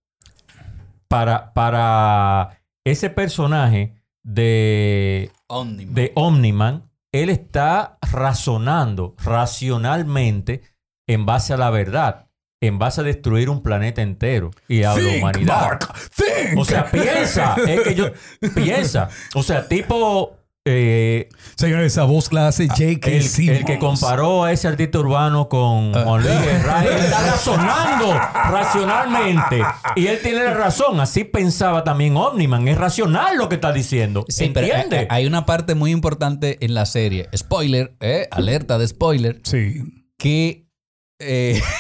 para, 1.09 1.53
para 1.53 2.63
ese 2.85 3.11
personaje 3.11 4.03
de, 4.23 5.31
Omniman. 5.47 5.95
de 5.95 6.13
Omniman, 6.15 6.91
él 7.13 7.29
está 7.29 7.99
razonando 8.01 9.15
racionalmente 9.23 10.63
en 11.07 11.27
base 11.27 11.53
a 11.53 11.59
la 11.59 11.69
verdad, 11.69 12.29
en 12.63 12.79
base 12.79 13.03
a 13.03 13.05
destruir 13.05 13.51
un 13.51 13.63
planeta 13.63 14.01
entero 14.01 14.51
y 14.69 14.83
a 14.85 14.95
la 14.95 15.01
Think, 15.01 15.19
humanidad. 15.19 15.61
Mark, 15.61 15.93
think. 16.17 16.59
O 16.59 16.65
sea, 16.65 16.91
piensa. 16.91 17.57
es 17.69 17.81
que 17.83 17.95
yo. 17.95 18.07
Piensa. 18.55 19.09
O 19.35 19.43
sea, 19.43 19.69
tipo. 19.69 20.39
eh, 20.65 21.29
Señores, 21.57 21.93
esa 21.93 22.05
voz 22.05 22.33
la 22.33 22.47
hace 22.49 22.69
J.K. 22.69 23.11
el, 23.11 23.49
el 23.51 23.65
que 23.65 23.79
comparó 23.81 24.45
a 24.45 24.53
ese 24.53 24.69
artista 24.69 25.01
urbano 25.01 25.49
con 25.49 25.91
Luis 25.91 26.41
Guerra, 26.45 26.85
él 26.85 26.93
está 26.99 27.21
razonando 27.33 28.13
racionalmente. 28.51 29.61
Y 29.97 30.07
él 30.07 30.21
tiene 30.23 30.45
la 30.45 30.55
razón. 30.55 31.01
Así 31.01 31.25
pensaba 31.25 31.83
también 31.85 32.17
Omniman. 32.17 32.67
Es 32.69 32.79
racional 32.79 33.37
lo 33.39 33.49
que 33.49 33.57
está 33.57 33.73
diciendo. 33.73 34.25
Sí, 34.29 34.51
pero 34.55 34.67
eh, 34.67 34.71
¿Entiende? 34.71 34.99
hay, 34.99 35.07
hay 35.23 35.27
una 35.27 35.47
parte 35.47 35.75
muy 35.75 35.91
importante 35.91 36.59
en 36.65 36.75
la 36.75 36.87
serie. 36.87 37.29
Spoiler, 37.37 37.97
eh, 38.01 38.29
alerta 38.31 38.79
de 38.79 38.87
spoiler. 38.89 39.41
Sí. 39.45 39.83
Que. 40.17 40.67
eh, 41.19 41.61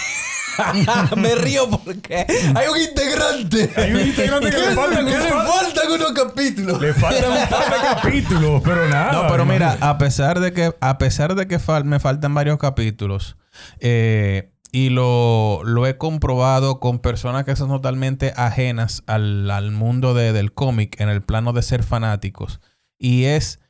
me 1.16 1.34
río 1.34 1.68
porque 1.70 2.26
hay 2.54 2.68
un 2.68 2.78
integrante. 2.80 3.70
Hay 3.76 3.92
un 3.92 4.00
integrante 4.08 4.50
que 4.50 4.58
le 4.58 4.70
faltan 4.74 5.06
que 5.06 5.12
un 5.14 5.22
le 5.22 5.28
faltan 5.30 5.92
unos 5.92 6.12
capítulos. 6.12 6.80
Le 6.80 6.94
faltan 6.94 7.32
un 7.32 7.48
par 7.48 7.70
de 7.70 7.76
capítulos, 7.94 8.62
pero 8.64 8.88
nada. 8.88 9.12
No, 9.12 9.28
pero 9.28 9.44
mira, 9.44 9.76
a 9.80 9.98
pesar 9.98 10.40
de 10.40 10.52
que, 10.52 10.74
a 10.80 10.98
pesar 10.98 11.34
de 11.34 11.46
que 11.46 11.58
fal- 11.58 11.84
me 11.84 12.00
faltan 12.00 12.34
varios 12.34 12.58
capítulos, 12.58 13.36
eh, 13.80 14.50
y 14.74 14.88
lo, 14.88 15.60
lo 15.64 15.86
he 15.86 15.98
comprobado 15.98 16.80
con 16.80 16.98
personas 16.98 17.44
que 17.44 17.56
son 17.56 17.68
totalmente 17.68 18.32
ajenas 18.36 19.02
al, 19.06 19.50
al 19.50 19.70
mundo 19.70 20.14
de- 20.14 20.32
del 20.32 20.52
cómic 20.54 20.98
en 21.00 21.08
el 21.10 21.22
plano 21.22 21.52
de 21.52 21.62
ser 21.62 21.82
fanáticos. 21.82 22.60
Y 22.98 23.24
es 23.24 23.60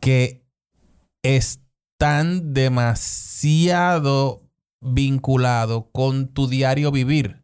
que 0.00 0.44
están 1.22 2.52
demasiado 2.52 4.42
vinculados 4.82 5.84
con 5.92 6.28
tu 6.28 6.48
diario 6.48 6.90
vivir. 6.90 7.42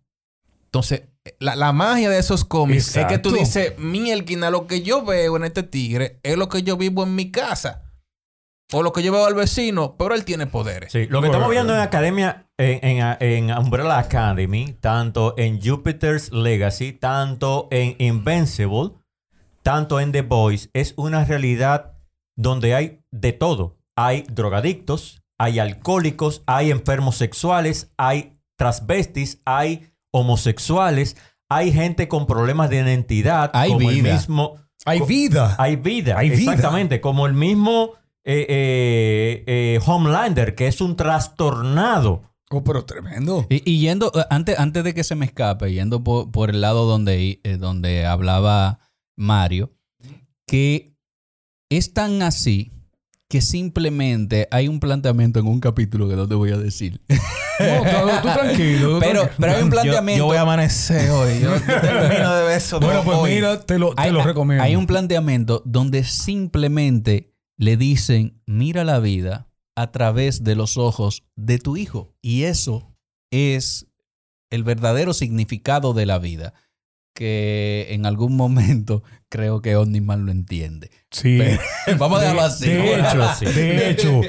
Entonces, 0.65 1.05
la, 1.41 1.57
la 1.57 1.73
magia 1.73 2.11
de 2.11 2.19
esos 2.19 2.45
cómics 2.45 2.97
es 2.97 3.07
que 3.07 3.19
tú 3.19 3.31
dices, 3.41 3.79
mielquina, 3.79 4.51
lo 4.51 4.67
que 4.67 4.83
yo 4.83 5.05
veo 5.05 5.37
en 5.37 5.45
este 5.45 5.63
tigre 5.63 6.21
es 6.23 6.37
lo 6.37 6.49
que 6.49 6.63
yo 6.63 6.77
vivo 6.77 7.03
en 7.05 7.15
mi 7.15 7.31
casa. 7.31 7.85
O 8.71 8.83
lo 8.83 8.93
que 8.93 9.03
yo 9.03 9.13
veo 9.13 9.25
al 9.25 9.35
vecino, 9.35 9.97
pero 9.97 10.15
él 10.15 10.27
tiene 10.27 10.47
poderes. 10.47 10.93
Sí, 10.93 11.07
lo 11.07 11.23
que 11.23 11.29
estamos 11.29 11.49
viendo 11.51 11.73
en 11.73 11.81
Academia, 11.81 12.51
en, 12.59 12.99
en- 13.01 13.17
en 13.49 13.57
Umbrella 13.57 13.99
Academy, 13.99 14.77
tanto 14.79 15.35
en 15.39 15.59
Jupiter's 15.63 16.31
Legacy, 16.33 16.93
tanto 16.93 17.69
en 17.71 17.97
Invincible, 17.99 18.91
tanto 19.63 20.01
en 20.01 20.13
The 20.13 20.21
Boys, 20.21 20.69
es 20.75 20.93
una 20.99 21.25
realidad 21.25 21.95
donde 22.37 22.75
hay 22.75 23.01
de 23.11 23.33
todo. 23.33 23.79
Hay 23.97 24.25
drogadictos, 24.31 25.23
hay 25.39 25.59
alcohólicos, 25.59 26.43
hay 26.47 26.71
enfermos 26.71 27.17
sexuales, 27.17 27.93
hay 27.97 28.33
transvestis, 28.57 29.41
hay 29.45 29.91
homosexuales, 30.13 31.17
hay 31.49 31.73
gente 31.73 32.09
con 32.09 32.27
problemas 32.27 32.69
de 32.71 32.81
identidad, 32.81 33.51
Hay 33.55 33.73
como 33.73 33.89
el 33.89 33.97
vida. 34.03 34.13
mismo... 34.15 34.55
Hay 34.85 35.01
vida. 35.01 35.57
Hay 35.59 35.77
vida, 35.77 36.17
Hay 36.19 36.31
vida. 36.31 36.53
exactamente. 36.53 37.01
Como 37.01 37.27
el 37.27 37.35
mismo 37.35 37.93
eh, 38.25 38.47
eh, 38.49 39.45
eh, 39.47 39.81
Homelander, 39.85 40.55
que 40.55 40.67
es 40.69 40.81
un 40.81 40.97
trastornado. 40.97 42.23
Oh, 42.51 42.63
pero 42.65 42.85
tremendo. 42.85 43.45
Y, 43.51 43.69
y 43.71 43.81
yendo, 43.81 44.13
antes, 44.31 44.59
antes 44.59 44.85
de 44.85 44.95
que 44.95 45.05
se 45.05 45.15
me 45.15 45.27
escape, 45.27 45.73
yendo 45.73 46.03
por, 46.03 46.31
por 46.31 46.51
el 46.51 46.61
lado 46.61 46.87
donde, 46.87 47.41
eh, 47.43 47.57
donde 47.59 48.07
hablaba 48.07 48.79
Mario, 49.17 49.75
que 50.47 50.95
es 51.71 51.93
tan 51.93 52.23
así 52.23 52.73
que 53.29 53.41
simplemente 53.43 54.49
hay 54.51 54.69
un 54.69 54.81
planteamiento 54.81 55.39
en 55.39 55.47
un 55.47 55.61
capítulo 55.61 56.09
que 56.09 56.17
no 56.17 56.27
te 56.27 56.35
voy 56.35 56.51
a 56.53 56.57
decir. 56.59 57.01
No, 57.61 57.83
tú, 57.83 58.29
tú 58.29 58.29
tranquilo. 58.35 58.95
tú 58.95 59.01
Pero, 59.01 59.21
tranquilo. 59.23 59.37
pero 59.41 59.53
hay 59.57 59.63
un 59.65 59.71
planteamiento. 59.71 60.19
yo 60.19 60.27
voy 60.27 60.37
a 60.37 60.43
amanecer 60.43 61.11
hoy. 61.11 61.41
Yo 61.41 61.61
termino 61.81 62.37
de. 62.37 62.61
Bueno, 62.81 63.03
pues 63.05 63.19
hoy. 63.19 63.31
mira, 63.35 63.61
te 63.61 63.81
lo, 63.81 63.97
te 63.97 64.03
hay, 64.03 64.13
lo 64.13 64.23
recomiendo. 64.23 64.63
hay 64.63 64.77
un 64.77 64.87
planteamiento 64.87 65.61
donde 65.67 66.05
simplemente 66.05 67.35
le 67.57 67.77
dicen, 67.77 68.41
mira 68.47 68.85
la 68.85 69.01
vida 69.01 69.49
a 69.75 69.91
través 69.91 70.45
de 70.45 70.55
los 70.55 70.77
ojos 70.77 71.25
de 71.35 71.59
tu 71.59 71.77
hijo. 71.77 72.15
Y 72.23 72.45
eso 72.45 72.95
es 73.33 73.89
el 74.51 74.63
verdadero 74.63 75.13
significado 75.13 75.95
de 75.95 76.07
la 76.07 76.21
vida, 76.21 76.55
que 77.19 77.89
en 77.91 78.07
algún 78.07 78.37
momento 78.37 79.03
creo 79.29 79.61
que 79.61 79.75
Omniman 79.75 80.25
lo 80.25 80.31
entiende. 80.31 80.93
Sí. 81.11 81.41
Vamos 81.99 82.21
a 82.21 82.21
dejarlo 82.21 82.43
así. 82.43 82.67
De 82.67 82.95
hecho, 82.95 83.23
así. 83.25 83.45
de 83.45 83.91
hecho, 83.91 84.21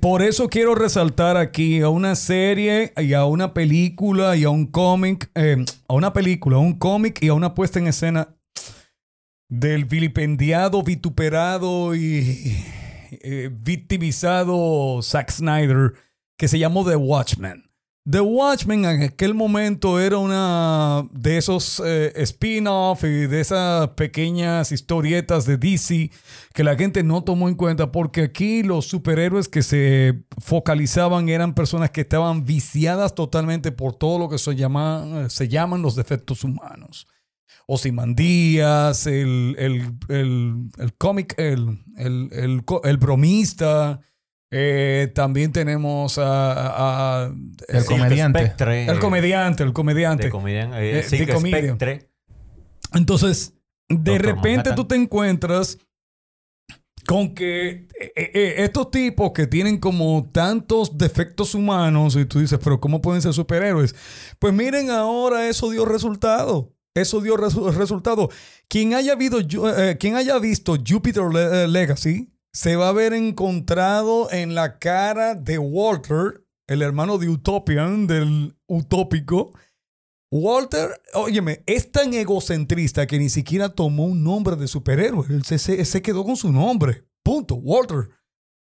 por 0.00 0.22
eso 0.22 0.48
quiero 0.48 0.74
resaltar 0.74 1.36
aquí 1.36 1.82
a 1.82 1.90
una 1.90 2.14
serie 2.14 2.94
y 2.96 3.12
a 3.12 3.26
una 3.26 3.52
película 3.52 4.34
y 4.34 4.44
a 4.44 4.50
un 4.50 4.64
cómic, 4.64 5.30
eh, 5.34 5.62
a 5.88 5.92
una 5.92 6.14
película, 6.14 6.56
a 6.56 6.60
un 6.60 6.78
cómic 6.78 7.22
y 7.22 7.28
a 7.28 7.34
una 7.34 7.52
puesta 7.54 7.80
en 7.80 7.88
escena 7.88 8.34
del 9.50 9.84
vilipendiado, 9.84 10.82
vituperado 10.82 11.94
y 11.94 12.56
eh, 13.10 13.50
victimizado 13.52 15.02
Zack 15.02 15.32
Snyder 15.32 15.92
que 16.38 16.48
se 16.48 16.58
llamó 16.58 16.88
The 16.88 16.96
Watchmen. 16.96 17.67
The 18.10 18.20
Watchmen 18.20 18.86
en 18.86 19.02
aquel 19.02 19.34
momento 19.34 20.00
era 20.00 20.16
una 20.16 21.06
de 21.12 21.36
esos 21.36 21.82
eh, 21.84 22.12
spin-off 22.16 23.04
y 23.04 23.26
de 23.26 23.40
esas 23.40 23.88
pequeñas 23.88 24.72
historietas 24.72 25.44
de 25.44 25.58
DC 25.58 26.10
que 26.54 26.64
la 26.64 26.74
gente 26.74 27.02
no 27.02 27.22
tomó 27.22 27.50
en 27.50 27.54
cuenta 27.54 27.92
porque 27.92 28.22
aquí 28.22 28.62
los 28.62 28.86
superhéroes 28.86 29.48
que 29.48 29.62
se 29.62 30.24
focalizaban 30.38 31.28
eran 31.28 31.54
personas 31.54 31.90
que 31.90 32.00
estaban 32.00 32.46
viciadas 32.46 33.14
totalmente 33.14 33.72
por 33.72 33.94
todo 33.94 34.18
lo 34.18 34.30
que 34.30 34.38
se, 34.38 34.56
llama, 34.56 35.28
se 35.28 35.48
llaman 35.48 35.82
los 35.82 35.94
defectos 35.94 36.44
humanos. 36.44 37.06
Osimandías, 37.66 39.06
el, 39.06 39.54
el, 39.58 39.98
el, 40.08 40.70
el 40.78 40.94
cómic, 40.94 41.34
el, 41.36 41.84
el, 41.98 42.64
el, 42.84 42.96
bromista. 42.96 44.00
Eh, 44.50 45.10
también 45.14 45.52
tenemos 45.52 46.18
a, 46.18 46.52
a- 46.52 47.24
a- 47.26 47.32
El 47.68 47.84
comediante. 47.84 48.38
Spectre, 48.40 48.86
el 48.86 48.98
comediante, 48.98 49.62
el 49.62 49.72
comediante. 49.72 50.24
De 50.24 50.30
comedian, 50.30 50.74
eh, 50.74 51.00
Eh, 51.00 51.02
sí, 51.02 51.18
de 51.18 51.26
que 51.26 51.32
comedian. 51.34 51.76
Spectre. 51.76 52.08
Entonces, 52.94 53.52
de 53.88 53.96
Doctor 53.96 54.22
repente 54.22 54.48
Manhattan. 54.50 54.74
tú 54.76 54.84
te 54.86 54.94
encuentras 54.96 55.78
con 57.06 57.34
que 57.34 57.88
eh, 58.00 58.12
eh, 58.16 58.54
estos 58.58 58.90
tipos 58.90 59.32
que 59.32 59.46
tienen 59.46 59.78
como 59.78 60.28
tantos 60.32 60.96
defectos 60.98 61.54
humanos 61.54 62.16
y 62.16 62.26
tú 62.26 62.40
dices, 62.40 62.58
pero 62.62 62.80
¿cómo 62.80 63.00
pueden 63.00 63.22
ser 63.22 63.32
superhéroes? 63.32 63.94
Pues 64.38 64.52
miren, 64.52 64.90
ahora 64.90 65.48
eso 65.48 65.70
dio 65.70 65.84
resultado. 65.86 66.74
Eso 66.94 67.20
dio 67.20 67.36
resu- 67.36 67.72
resultado. 67.72 68.28
Quien 68.68 68.92
haya, 68.94 69.14
visto, 69.14 69.38
quien 69.98 70.16
haya 70.16 70.38
visto 70.38 70.76
Jupiter 70.86 71.24
Le- 71.32 71.68
Legacy 71.68 72.30
se 72.52 72.76
va 72.76 72.88
a 72.88 72.92
ver 72.92 73.12
encontrado 73.12 74.30
en 74.30 74.54
la 74.54 74.78
cara 74.78 75.34
de 75.34 75.58
Walter, 75.58 76.44
el 76.66 76.82
hermano 76.82 77.18
de 77.18 77.28
Utopian, 77.28 78.06
del 78.06 78.56
utópico, 78.66 79.52
Walter, 80.30 81.00
óyeme, 81.14 81.62
es 81.66 81.90
tan 81.90 82.12
egocentrista 82.12 83.06
que 83.06 83.18
ni 83.18 83.30
siquiera 83.30 83.70
tomó 83.70 84.04
un 84.04 84.22
nombre 84.22 84.56
de 84.56 84.68
superhéroe. 84.68 85.26
Él 85.30 85.44
se, 85.44 85.58
se- 85.58 86.02
quedó 86.02 86.24
con 86.24 86.36
su 86.36 86.52
nombre. 86.52 87.06
Punto. 87.22 87.54
Walter. 87.54 88.10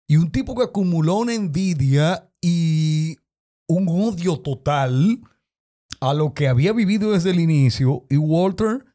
Y 0.09 0.17
un 0.17 0.31
tipo 0.33 0.55
que 0.55 0.65
acumuló 0.65 1.17
una 1.17 1.35
envidia 1.35 2.31
y 2.41 3.17
un 3.69 3.87
odio 3.89 4.41
total 4.41 5.21
a 6.01 6.15
lo 6.15 6.33
que 6.33 6.49
había 6.49 6.73
vivido 6.73 7.13
desde 7.13 7.31
el 7.31 7.41
inicio. 7.41 8.07
Y 8.09 8.17
Walter 8.17 8.87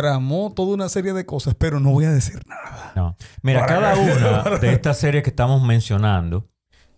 tramó 0.00 0.52
toda 0.54 0.74
una 0.74 0.88
serie 0.88 1.12
de 1.12 1.24
cosas, 1.26 1.54
pero 1.56 1.80
no 1.80 1.90
voy 1.90 2.04
a 2.04 2.10
decir 2.12 2.40
nada. 2.46 2.92
No. 2.94 3.16
Mira, 3.42 3.66
cada 3.66 3.94
una 3.96 4.58
de 4.60 4.72
estas 4.72 4.98
series 4.98 5.22
que 5.22 5.30
estamos 5.30 5.62
mencionando, 5.62 6.48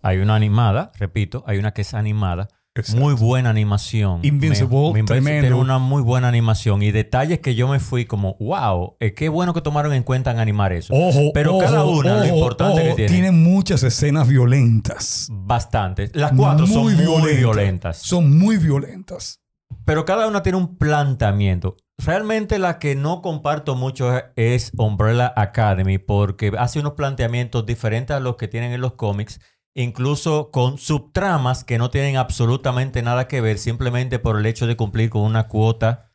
hay 0.01 0.17
una 0.19 0.35
animada, 0.35 0.91
repito, 0.97 1.43
hay 1.47 1.57
una 1.57 1.71
que 1.73 1.81
es 1.81 1.93
animada. 1.93 2.47
Muy 2.95 3.13
buena 3.13 3.49
animación. 3.49 4.21
Invincible, 4.23 4.77
Me- 4.93 5.01
me 5.01 5.03
parece 5.03 5.05
tremendo. 5.25 5.47
Tiene 5.47 5.55
una 5.61 5.79
muy 5.79 6.01
buena 6.01 6.29
animación 6.29 6.81
y 6.81 6.91
detalles 6.91 7.39
que 7.39 7.53
yo 7.53 7.67
me 7.67 7.79
fui 7.81 8.05
como, 8.05 8.37
wow, 8.39 8.95
eh, 9.01 9.13
qué 9.13 9.27
bueno 9.27 9.53
que 9.53 9.59
tomaron 9.61 9.91
en 9.91 10.03
cuenta 10.03 10.31
en 10.31 10.39
animar 10.39 10.71
eso. 10.71 10.93
Ojo, 10.93 11.31
Pero 11.33 11.55
ojo, 11.57 11.65
cada 11.65 11.83
una, 11.83 12.19
lo 12.19 12.25
importante 12.25 12.81
que 12.83 12.93
tiene. 12.93 13.11
tiene 13.11 13.31
muchas 13.31 13.83
escenas 13.83 14.29
violentas. 14.29 15.27
Bastante. 15.29 16.09
Las 16.13 16.31
cuatro 16.31 16.67
son 16.67 16.83
muy 16.83 17.35
violentas. 17.35 17.97
Son 17.97 18.37
muy 18.37 18.55
violentas. 18.55 19.41
Pero 19.83 20.05
cada 20.05 20.27
una 20.27 20.41
tiene 20.41 20.57
un 20.57 20.77
planteamiento. 20.77 21.75
Realmente 22.05 22.59
la 22.59 22.79
que 22.79 22.95
no 22.95 23.21
comparto 23.21 23.75
mucho 23.75 24.09
es 24.37 24.71
Umbrella 24.77 25.33
Academy 25.35 25.97
porque 25.97 26.53
hace 26.57 26.79
unos 26.79 26.93
planteamientos 26.93 27.65
diferentes 27.65 28.15
a 28.15 28.21
los 28.21 28.37
que 28.37 28.47
tienen 28.47 28.71
en 28.71 28.79
los 28.79 28.93
cómics, 28.93 29.41
incluso 29.75 30.49
con 30.49 30.77
subtramas 30.77 31.65
que 31.65 31.77
no 31.77 31.89
tienen 31.89 32.15
absolutamente 32.15 33.01
nada 33.01 33.27
que 33.27 33.41
ver 33.41 33.57
simplemente 33.57 34.17
por 34.17 34.39
el 34.39 34.45
hecho 34.45 34.65
de 34.65 34.77
cumplir 34.77 35.09
con 35.09 35.23
una 35.23 35.49
cuota 35.49 36.13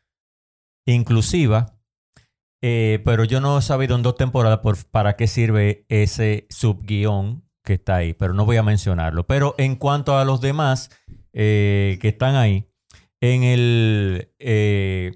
inclusiva. 0.87 1.77
Eh, 2.63 2.99
pero 3.05 3.23
yo 3.23 3.39
no 3.39 3.59
he 3.59 3.61
sabido 3.61 3.95
en 3.95 4.01
dos 4.01 4.15
temporadas 4.15 4.59
por- 4.59 4.83
para 4.89 5.15
qué 5.15 5.27
sirve 5.27 5.85
ese 5.87 6.47
subguión 6.49 7.47
que 7.63 7.73
está 7.73 7.97
ahí, 7.97 8.13
pero 8.13 8.33
no 8.33 8.45
voy 8.45 8.57
a 8.57 8.63
mencionarlo. 8.63 9.27
Pero 9.27 9.53
en 9.59 9.75
cuanto 9.75 10.17
a 10.17 10.25
los 10.25 10.41
demás 10.41 10.89
eh, 11.33 11.99
que 12.01 12.07
están 12.07 12.35
ahí, 12.35 12.67
en 13.21 13.43
el 13.43 14.33
eh, 14.39 15.11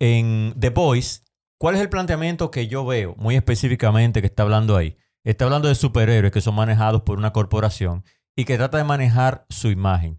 en 0.00 0.54
The 0.58 0.70
Voice, 0.70 1.20
¿cuál 1.58 1.76
es 1.76 1.80
el 1.80 1.88
planteamiento 1.88 2.50
que 2.50 2.66
yo 2.66 2.84
veo 2.84 3.14
muy 3.16 3.36
específicamente 3.36 4.20
que 4.20 4.26
está 4.26 4.42
hablando 4.42 4.76
ahí? 4.76 4.96
Está 5.22 5.44
hablando 5.44 5.68
de 5.68 5.74
superhéroes 5.74 6.32
que 6.32 6.40
son 6.40 6.54
manejados 6.54 7.02
por 7.02 7.18
una 7.18 7.32
corporación 7.32 8.04
y 8.34 8.46
que 8.46 8.56
trata 8.56 8.78
de 8.78 8.84
manejar 8.84 9.46
su 9.50 9.68
imagen. 9.68 10.18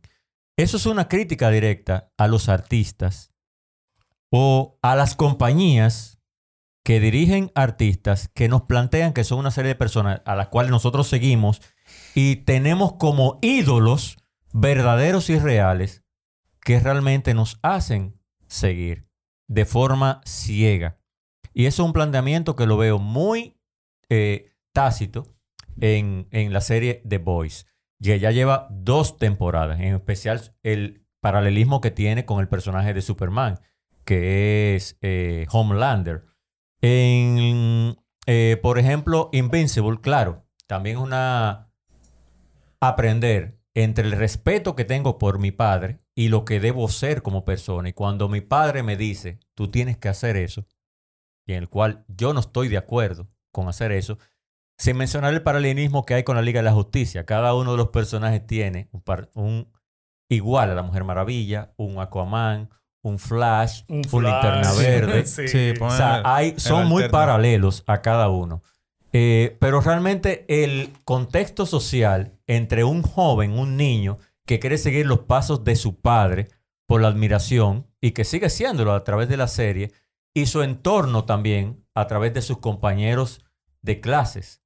Eso 0.56 0.78
es 0.78 0.86
una 0.86 1.08
crítica 1.08 1.50
directa 1.50 2.12
a 2.18 2.28
los 2.28 2.48
artistas 2.48 3.34
o 4.30 4.78
a 4.84 4.96
las 4.96 5.16
compañías 5.16 6.20
que 6.84 7.00
dirigen 7.00 7.52
artistas 7.56 8.30
que 8.34 8.48
nos 8.48 8.64
plantean 8.64 9.14
que 9.14 9.24
son 9.24 9.40
una 9.40 9.52
serie 9.52 9.70
de 9.70 9.76
personas 9.76 10.22
a 10.26 10.36
las 10.36 10.50
cuales 10.50 10.72
nosotros 10.72 11.08
seguimos 11.08 11.62
y 12.14 12.38
tenemos 12.38 12.94
como 12.94 13.40
ídolos 13.42 14.18
verdaderos 14.54 15.30
y 15.30 15.40
reales 15.40 16.04
que 16.62 16.80
realmente 16.80 17.34
nos 17.34 17.60
hacen 17.64 18.20
seguir 18.48 19.11
de 19.52 19.66
forma 19.66 20.22
ciega. 20.24 20.98
Y 21.54 21.66
eso 21.66 21.84
es 21.84 21.88
un 21.88 21.94
planteamiento 21.94 22.56
que 22.56 22.66
lo 22.66 22.78
veo 22.78 23.00
muy 23.00 23.60
eh, 24.08 24.54
tácito 24.72 25.36
en, 25.82 26.30
en 26.32 26.54
la 26.54 26.62
serie 26.62 27.02
The 27.06 27.18
Boys. 27.18 27.68
que 28.02 28.18
ya 28.18 28.32
lleva 28.32 28.68
dos 28.72 29.18
temporadas, 29.18 29.82
en 29.82 29.94
especial 29.94 30.56
el 30.64 31.06
paralelismo 31.20 31.82
que 31.82 31.92
tiene 31.92 32.26
con 32.26 32.40
el 32.40 32.48
personaje 32.48 32.94
de 32.94 33.02
Superman, 33.02 33.60
que 34.06 34.76
es 34.76 34.98
eh, 35.02 35.46
Homelander. 35.52 36.24
En, 36.82 37.98
eh, 38.28 38.58
por 38.62 38.80
ejemplo, 38.80 39.30
Invincible, 39.34 40.00
claro, 40.00 40.46
también 40.66 40.96
es 40.96 41.04
una 41.04 41.70
aprender 42.80 43.60
entre 43.74 44.06
el 44.06 44.12
respeto 44.14 44.76
que 44.76 44.86
tengo 44.86 45.18
por 45.18 45.40
mi 45.40 45.52
padre 45.52 45.98
y 46.16 46.28
lo 46.28 46.46
que 46.46 46.60
debo 46.60 46.88
ser 46.90 47.22
como 47.22 47.46
persona. 47.46 47.90
Y 47.90 47.94
cuando 47.94 48.28
mi 48.28 48.42
padre 48.42 48.84
me 48.84 48.98
dice, 48.98 49.40
tú 49.56 49.70
tienes 49.70 49.98
que 49.98 50.10
hacer 50.10 50.36
eso, 50.38 50.66
y 51.46 51.54
en 51.54 51.60
el 51.60 51.70
cual 51.70 52.06
yo 52.08 52.34
no 52.34 52.40
estoy 52.40 52.68
de 52.68 52.78
acuerdo 52.78 53.28
con 53.52 53.68
hacer 53.68 53.92
eso, 53.92 54.18
sin 54.78 54.98
mencionar 54.98 55.34
el 55.34 55.44
paralelismo 55.44 56.06
que 56.06 56.16
hay 56.16 56.24
con 56.24 56.36
la 56.36 56.42
Liga 56.42 56.60
de 56.60 56.66
la 56.66 56.74
Justicia. 56.74 57.26
Cada 57.26 57.54
uno 57.54 57.72
de 57.72 57.78
los 57.78 57.90
personajes 57.90 58.46
tiene 58.46 58.90
un, 58.92 59.04
un 59.36 59.72
igual 60.30 60.72
a 60.72 60.76
la 60.76 60.84
Mujer 60.84 61.04
Maravilla, 61.04 61.74
un 61.78 62.00
Aquaman, 62.00 62.70
un 63.04 63.20
Flash, 63.20 63.84
un, 63.88 64.02
Linterna 64.02 64.74
Verde. 64.78 65.26
sí. 65.26 65.74
o 65.80 65.90
sea, 65.92 66.22
hay, 66.26 66.56
son 66.58 66.88
muy 66.88 67.10
paralelos 67.10 67.84
a 67.88 68.02
cada 68.02 68.30
uno. 68.30 68.64
Eh, 69.14 69.58
pero 69.60 69.82
realmente 69.82 70.46
el 70.48 70.94
contexto 71.04 71.66
social 71.66 72.40
entre 72.56 72.84
un 72.84 73.02
joven, 73.02 73.58
un 73.58 73.78
niño, 73.78 74.18
que 74.46 74.60
quiere 74.60 74.78
seguir 74.78 75.06
los 75.06 75.20
pasos 75.20 75.64
de 75.64 75.76
su 75.76 76.02
padre 76.02 76.50
por 76.86 77.02
la 77.02 77.08
admiración 77.08 77.88
y 78.02 78.12
que 78.12 78.26
sigue 78.26 78.50
siéndolo 78.50 78.94
a 78.94 79.04
través 79.04 79.30
de 79.30 79.38
la 79.38 79.48
serie, 79.48 79.92
y 80.34 80.46
su 80.46 80.62
entorno 80.62 81.26
también 81.26 81.86
a 81.94 82.08
través 82.08 82.34
de 82.34 82.42
sus 82.42 82.58
compañeros 82.58 83.46
de 83.82 84.02
clases, 84.02 84.62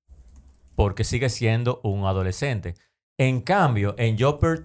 porque 0.75 1.03
sigue 1.03 1.29
siendo 1.29 1.79
un 1.83 2.05
adolescente. 2.05 2.75
En 3.17 3.41
cambio, 3.41 3.95
en, 3.97 4.17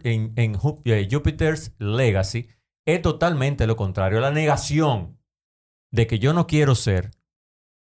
en, 0.05 0.33
en 0.37 0.59
eh, 0.85 1.09
Jupiter's 1.11 1.75
Legacy 1.79 2.49
es 2.87 3.03
totalmente 3.03 3.67
lo 3.67 3.77
contrario, 3.77 4.21
la 4.21 4.31
negación 4.31 5.19
de 5.91 6.07
que 6.07 6.19
yo 6.19 6.33
no 6.33 6.47
quiero 6.47 6.75
ser 6.75 7.11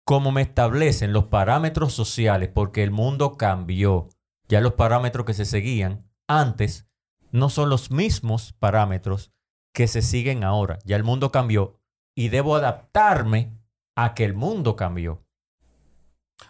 como 0.04 0.32
me 0.32 0.42
establecen 0.42 1.14
los 1.14 1.26
parámetros 1.26 1.94
sociales, 1.94 2.50
porque 2.54 2.84
el 2.84 2.92
mundo 2.92 3.38
cambió. 3.38 4.10
Ya 4.52 4.60
los 4.60 4.74
parámetros 4.74 5.26
que 5.26 5.34
se 5.34 5.46
seguían 5.46 6.12
antes 6.28 6.86
no 7.32 7.50
son 7.50 7.70
los 7.70 7.90
mismos 7.90 8.52
parámetros 8.60 9.32
que 9.74 9.88
se 9.88 10.02
siguen 10.02 10.44
ahora. 10.44 10.78
Ya 10.84 10.98
el 10.98 11.06
mundo 11.06 11.32
cambió 11.32 11.80
y 12.16 12.28
debo 12.28 12.58
adaptarme 12.58 13.58
a 13.96 14.14
que 14.14 14.26
el 14.26 14.34
mundo 14.34 14.76
cambió. 14.76 15.26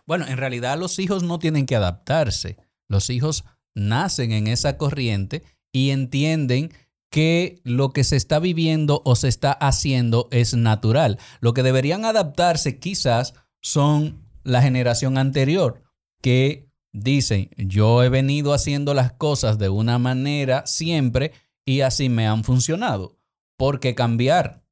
Bueno, 0.08 0.26
en 0.26 0.38
realidad 0.38 0.80
los 0.80 0.98
hijos 0.98 1.22
no 1.22 1.38
tienen 1.38 1.68
que 1.68 1.76
adaptarse. 1.76 2.58
Los 2.88 3.12
hijos 3.12 3.46
nacen 3.76 4.32
en 4.32 4.48
esa 4.48 4.80
corriente 4.80 5.44
y 5.72 5.92
entienden 5.92 6.74
que 7.12 7.62
lo 7.64 7.92
que 7.92 8.04
se 8.04 8.16
está 8.16 8.40
viviendo 8.40 9.04
o 9.06 9.16
se 9.16 9.28
está 9.28 9.52
haciendo 9.52 10.28
es 10.32 10.56
natural. 10.56 11.20
Lo 11.40 11.54
que 11.54 11.62
deberían 11.62 12.06
adaptarse 12.06 12.80
quizás 12.80 13.36
son 13.62 14.26
la 14.44 14.64
generación 14.64 15.20
anterior, 15.20 15.84
que 16.20 16.71
dicen, 16.94 17.50
yo 17.58 18.04
he 18.04 18.10
venido 18.10 18.54
haciendo 18.54 18.94
las 18.94 19.14
cosas 19.14 19.58
de 19.58 19.70
una 19.70 19.98
manera 20.00 20.66
siempre 20.66 21.34
y 21.66 21.82
así 21.82 22.10
me 22.10 22.28
han 22.28 22.44
funcionado. 22.44 23.18
¿Por 23.58 23.80
qué 23.80 23.96
cambiar 23.96 24.64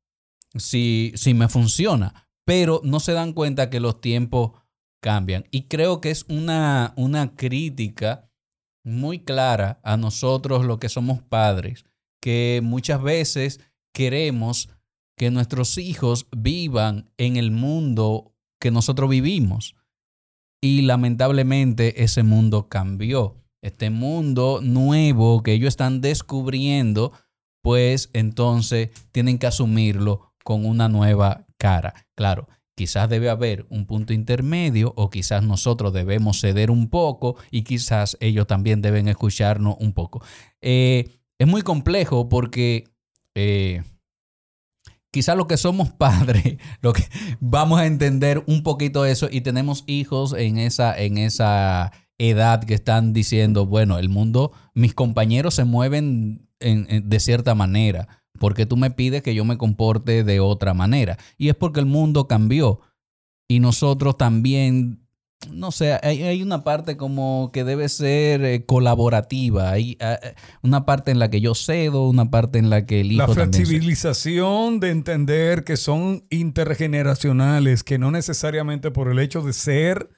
si, 0.55 1.13
si 1.15 1.33
me 1.33 1.47
funciona? 1.47 2.27
Pero 2.45 2.81
no 2.83 2.99
se 2.99 3.13
dan 3.13 3.33
cuenta 3.33 3.69
que 3.69 3.79
los 3.79 4.01
tiempos 4.01 4.51
cambian. 5.01 5.45
Y 5.51 5.63
creo 5.63 6.01
que 6.01 6.11
es 6.11 6.25
una, 6.27 6.93
una 6.97 7.35
crítica 7.35 8.29
muy 8.83 9.19
clara 9.19 9.79
a 9.83 9.97
nosotros, 9.97 10.65
los 10.65 10.79
que 10.79 10.89
somos 10.89 11.21
padres, 11.21 11.85
que 12.21 12.61
muchas 12.63 13.01
veces 13.01 13.59
queremos 13.93 14.69
que 15.17 15.31
nuestros 15.31 15.77
hijos 15.77 16.27
vivan 16.35 17.11
en 17.17 17.37
el 17.37 17.51
mundo 17.51 18.33
que 18.59 18.71
nosotros 18.71 19.09
vivimos. 19.09 19.75
Y 20.61 20.81
lamentablemente 20.81 22.03
ese 22.03 22.23
mundo 22.23 22.67
cambió. 22.67 23.35
Este 23.61 23.89
mundo 23.89 24.59
nuevo 24.61 25.43
que 25.43 25.53
ellos 25.53 25.69
están 25.69 26.01
descubriendo, 26.01 27.11
pues 27.61 28.09
entonces 28.13 28.89
tienen 29.11 29.37
que 29.37 29.47
asumirlo 29.47 30.33
con 30.43 30.65
una 30.65 30.87
nueva 30.87 31.45
cara. 31.57 32.07
Claro, 32.15 32.47
quizás 32.75 33.09
debe 33.09 33.29
haber 33.29 33.65
un 33.69 33.85
punto 33.85 34.13
intermedio 34.13 34.93
o 34.95 35.09
quizás 35.09 35.43
nosotros 35.43 35.91
debemos 35.91 36.39
ceder 36.39 36.71
un 36.71 36.89
poco 36.89 37.35
y 37.51 37.63
quizás 37.63 38.17
ellos 38.21 38.47
también 38.47 38.81
deben 38.81 39.07
escucharnos 39.09 39.75
un 39.79 39.91
poco. 39.93 40.23
Eh, 40.61 41.19
es 41.37 41.47
muy 41.47 41.61
complejo 41.61 42.29
porque 42.29 42.85
eh, 43.35 43.83
quizás 45.11 45.35
lo 45.35 45.47
que 45.47 45.57
somos 45.57 45.89
padres, 45.91 46.57
lo 46.81 46.93
que 46.93 47.03
vamos 47.39 47.79
a 47.79 47.85
entender 47.85 48.43
un 48.47 48.63
poquito 48.63 49.05
eso 49.05 49.27
y 49.31 49.41
tenemos 49.41 49.83
hijos 49.87 50.33
en 50.33 50.57
esa, 50.57 50.97
en 50.97 51.17
esa 51.17 51.91
edad 52.17 52.63
que 52.63 52.73
están 52.73 53.13
diciendo, 53.13 53.65
bueno, 53.65 53.97
el 53.97 54.09
mundo, 54.09 54.51
mis 54.73 54.93
compañeros 54.93 55.55
se 55.55 55.63
mueven 55.63 56.47
de 56.59 57.19
cierta 57.21 57.55
manera, 57.55 58.07
porque 58.39 58.65
tú 58.65 58.75
me 58.75 58.91
pides 58.91 59.23
que 59.23 59.33
yo 59.33 59.45
me 59.45 59.57
comporte 59.57 60.23
de 60.23 60.39
otra 60.39 60.73
manera. 60.73 61.17
Y 61.37 61.49
es 61.49 61.55
porque 61.55 61.79
el 61.79 61.85
mundo 61.85 62.27
cambió 62.27 62.81
y 63.47 63.59
nosotros 63.59 64.17
también 64.17 65.07
no 65.51 65.71
sé, 65.71 65.97
hay, 66.03 66.41
una 66.41 66.63
parte 66.63 66.97
como 66.97 67.49
que 67.53 67.63
debe 67.63 67.87
ser 67.87 68.43
eh, 68.43 68.65
colaborativa. 68.65 69.71
Hay 69.71 69.97
ah, 70.01 70.19
eh, 70.21 70.35
una 70.61 70.85
parte 70.85 71.11
en 71.11 71.19
la 71.19 71.29
que 71.29 71.39
yo 71.39 71.55
cedo, 71.55 72.09
una 72.09 72.29
parte 72.29 72.59
en 72.59 72.69
la 72.69 72.85
que 72.85 73.01
el 73.01 73.13
hijo 73.13 73.27
La 73.27 73.33
flexibilización 73.33 74.79
de 74.79 74.89
entender 74.89 75.63
que 75.63 75.77
son 75.77 76.25
intergeneracionales, 76.29 77.83
que 77.83 77.97
no 77.97 78.11
necesariamente 78.11 78.91
por 78.91 79.09
el 79.09 79.19
hecho 79.19 79.41
de 79.41 79.53
ser 79.53 80.09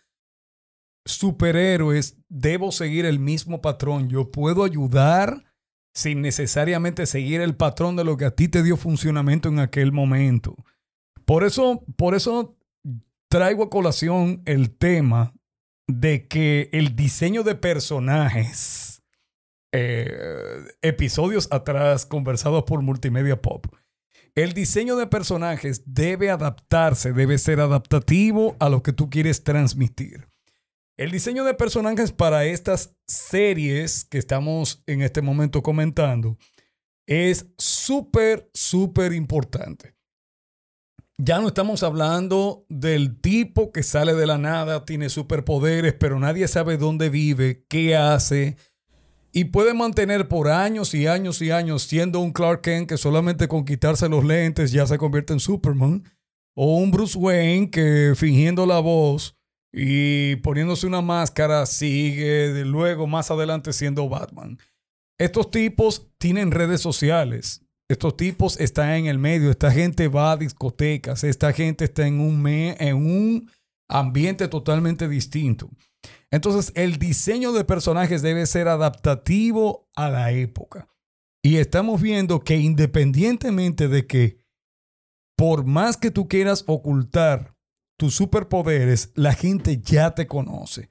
superhéroes 1.06 2.18
debo 2.30 2.72
seguir 2.72 3.06
el 3.06 3.20
mismo 3.20 3.62
patrón. 3.62 4.10
Yo 4.10 4.32
puedo 4.32 4.64
ayudar 4.64 5.44
sin 5.94 6.22
necesariamente 6.22 7.06
seguir 7.06 7.42
el 7.42 7.56
patrón 7.56 7.96
de 7.96 8.06
lo 8.06 8.18
que 8.18 8.26
a 8.26 8.32
ti 8.32 8.48
te 8.48 8.64
dio 8.64 8.78
funcionamiento 8.78 9.50
en 9.50 9.60
aquel 9.60 9.92
momento. 9.92 10.56
Por 11.26 11.44
eso, 11.44 11.84
por 11.96 12.16
eso 12.16 12.58
traigo 13.32 13.64
a 13.64 13.70
colación 13.70 14.42
el 14.46 14.76
tema 14.78 15.34
de 15.88 16.28
que 16.28 16.70
el 16.74 16.98
diseño 16.98 17.44
de 17.44 17.56
personajes, 17.56 19.02
eh, 19.72 20.66
episodios 20.82 21.48
atrás 21.50 22.06
conversados 22.06 22.66
por 22.66 22.82
Multimedia 22.82 23.42
Pop, 23.42 23.68
el 24.36 24.52
diseño 24.52 24.98
de 24.98 25.08
personajes 25.08 25.84
debe 25.86 26.30
adaptarse, 26.30 27.14
debe 27.14 27.38
ser 27.38 27.62
adaptativo 27.62 28.58
a 28.60 28.68
lo 28.68 28.84
que 28.84 28.92
tú 28.92 29.10
quieres 29.10 29.46
transmitir. 29.46 30.28
El 30.98 31.12
diseño 31.12 31.46
de 31.46 31.54
personajes 31.54 32.12
para 32.12 32.44
estas 32.44 32.98
series 33.08 34.04
que 34.04 34.18
estamos 34.18 34.84
en 34.88 35.02
este 35.02 35.22
momento 35.22 35.64
comentando 35.64 36.38
es 37.08 37.48
súper, 37.58 38.50
súper 38.54 39.14
importante. 39.14 39.96
Ya 41.24 41.40
no 41.40 41.50
estamos 41.50 41.84
hablando 41.84 42.66
del 42.68 43.22
tipo 43.22 43.72
que 43.72 43.84
sale 43.84 44.16
de 44.16 44.26
la 44.26 44.40
nada, 44.40 44.86
tiene 44.86 45.08
superpoderes, 45.08 45.94
pero 45.94 46.20
nadie 46.20 46.48
sabe 46.48 46.78
dónde 46.78 47.12
vive, 47.12 47.64
qué 47.70 47.96
hace. 47.96 48.58
Y 49.32 49.44
puede 49.44 49.76
mantener 49.76 50.28
por 50.28 50.50
años 50.50 50.96
y 50.96 51.06
años 51.06 51.40
y 51.44 51.52
años 51.52 51.84
siendo 51.84 52.22
un 52.22 52.34
Clark 52.34 52.62
Kent 52.62 52.90
que 52.90 52.98
solamente 52.98 53.48
con 53.48 53.66
quitarse 53.66 54.10
los 54.10 54.26
lentes 54.26 54.72
ya 54.72 54.88
se 54.88 54.98
convierte 54.98 55.34
en 55.34 55.40
Superman. 55.40 56.04
O 56.56 56.78
un 56.78 56.90
Bruce 56.90 57.16
Wayne 57.16 57.70
que 57.70 58.14
fingiendo 58.16 58.66
la 58.66 58.80
voz 58.80 59.38
y 59.72 60.38
poniéndose 60.38 60.88
una 60.88 61.02
máscara 61.02 61.68
sigue 61.68 62.52
de 62.52 62.66
luego 62.66 63.06
más 63.06 63.30
adelante 63.30 63.74
siendo 63.74 64.10
Batman. 64.10 64.58
Estos 65.20 65.52
tipos 65.52 66.10
tienen 66.18 66.50
redes 66.50 66.82
sociales 66.82 67.62
estos 67.92 68.18
tipos 68.18 68.60
están 68.60 68.90
en 68.92 69.06
el 69.08 69.20
medio, 69.20 69.52
esta 69.52 69.72
gente 69.72 70.08
va 70.08 70.32
a 70.32 70.38
discotecas, 70.38 71.24
esta 71.24 71.54
gente 71.54 71.86
está 71.86 72.08
en 72.08 72.20
un, 72.20 72.48
en 72.48 72.96
un 72.96 73.52
ambiente 73.88 74.48
totalmente 74.48 75.08
distinto. 75.08 75.70
Entonces, 76.32 76.72
el 76.76 76.98
diseño 76.98 77.52
de 77.52 77.66
personajes 77.66 78.22
debe 78.22 78.46
ser 78.46 78.68
adaptativo 78.68 79.90
a 79.96 80.10
la 80.10 80.32
época. 80.32 80.88
Y 81.44 81.58
estamos 81.58 82.02
viendo 82.02 82.42
que 82.42 82.58
independientemente 82.58 83.88
de 83.88 84.08
que 84.08 84.40
por 85.36 85.66
más 85.66 85.98
que 85.98 86.12
tú 86.12 86.28
quieras 86.28 86.64
ocultar 86.68 87.56
tus 87.98 88.16
superpoderes, 88.16 89.12
la 89.16 89.34
gente 89.34 89.82
ya 89.82 90.14
te 90.14 90.28
conoce. 90.28 90.90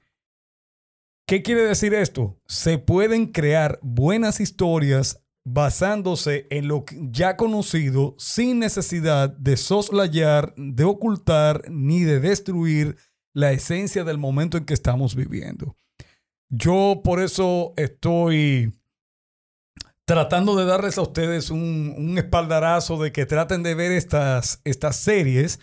¿Qué 1.25 1.41
quiere 1.41 1.61
decir 1.61 1.93
esto? 1.93 2.37
Se 2.45 2.77
pueden 2.77 3.27
crear 3.27 3.79
buenas 3.81 4.41
historias 4.41 5.23
basándose 5.43 6.47
en 6.49 6.67
lo 6.67 6.85
ya 6.89 7.35
conocido 7.35 8.15
sin 8.17 8.59
necesidad 8.59 9.29
de 9.29 9.57
soslayar, 9.57 10.53
de 10.55 10.83
ocultar 10.83 11.63
ni 11.69 12.01
de 12.01 12.19
destruir 12.19 12.97
la 13.33 13.51
esencia 13.51 14.03
del 14.03 14.17
momento 14.17 14.57
en 14.57 14.65
que 14.65 14.73
estamos 14.73 15.15
viviendo. 15.15 15.75
Yo 16.49 17.01
por 17.03 17.21
eso 17.21 17.73
estoy 17.77 18.73
tratando 20.05 20.55
de 20.55 20.65
darles 20.65 20.97
a 20.97 21.01
ustedes 21.03 21.49
un, 21.49 21.93
un 21.97 22.17
espaldarazo 22.17 23.01
de 23.01 23.11
que 23.11 23.25
traten 23.25 23.63
de 23.63 23.75
ver 23.75 23.93
estas, 23.93 24.59
estas 24.65 24.97
series 24.97 25.59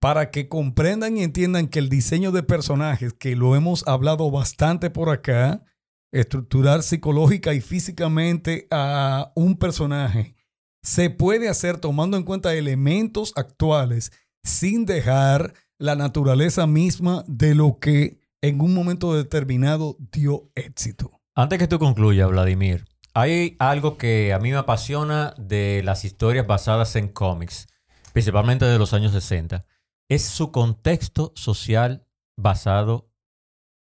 para 0.00 0.30
que 0.30 0.48
comprendan 0.48 1.16
y 1.16 1.22
entiendan 1.22 1.68
que 1.68 1.78
el 1.78 1.88
diseño 1.88 2.32
de 2.32 2.42
personajes, 2.42 3.14
que 3.14 3.34
lo 3.34 3.56
hemos 3.56 3.86
hablado 3.88 4.30
bastante 4.30 4.90
por 4.90 5.08
acá, 5.08 5.64
estructurar 6.12 6.82
psicológica 6.82 7.54
y 7.54 7.60
físicamente 7.60 8.66
a 8.70 9.32
un 9.34 9.56
personaje, 9.56 10.36
se 10.82 11.10
puede 11.10 11.48
hacer 11.48 11.78
tomando 11.78 12.16
en 12.16 12.22
cuenta 12.22 12.54
elementos 12.54 13.32
actuales 13.36 14.12
sin 14.42 14.86
dejar 14.86 15.54
la 15.78 15.96
naturaleza 15.96 16.66
misma 16.66 17.24
de 17.26 17.54
lo 17.54 17.78
que 17.78 18.20
en 18.40 18.60
un 18.60 18.72
momento 18.72 19.14
determinado 19.14 19.96
dio 20.12 20.50
éxito. 20.54 21.20
Antes 21.34 21.58
que 21.58 21.66
tú 21.66 21.78
concluyas, 21.78 22.30
Vladimir, 22.30 22.86
hay 23.12 23.56
algo 23.58 23.96
que 23.96 24.32
a 24.32 24.38
mí 24.38 24.50
me 24.50 24.56
apasiona 24.56 25.34
de 25.36 25.82
las 25.84 26.04
historias 26.04 26.46
basadas 26.46 26.96
en 26.96 27.08
cómics, 27.08 27.66
principalmente 28.12 28.64
de 28.64 28.78
los 28.78 28.92
años 28.94 29.12
60, 29.12 29.66
es 30.08 30.24
su 30.24 30.52
contexto 30.52 31.32
social 31.34 32.06
basado 32.36 33.10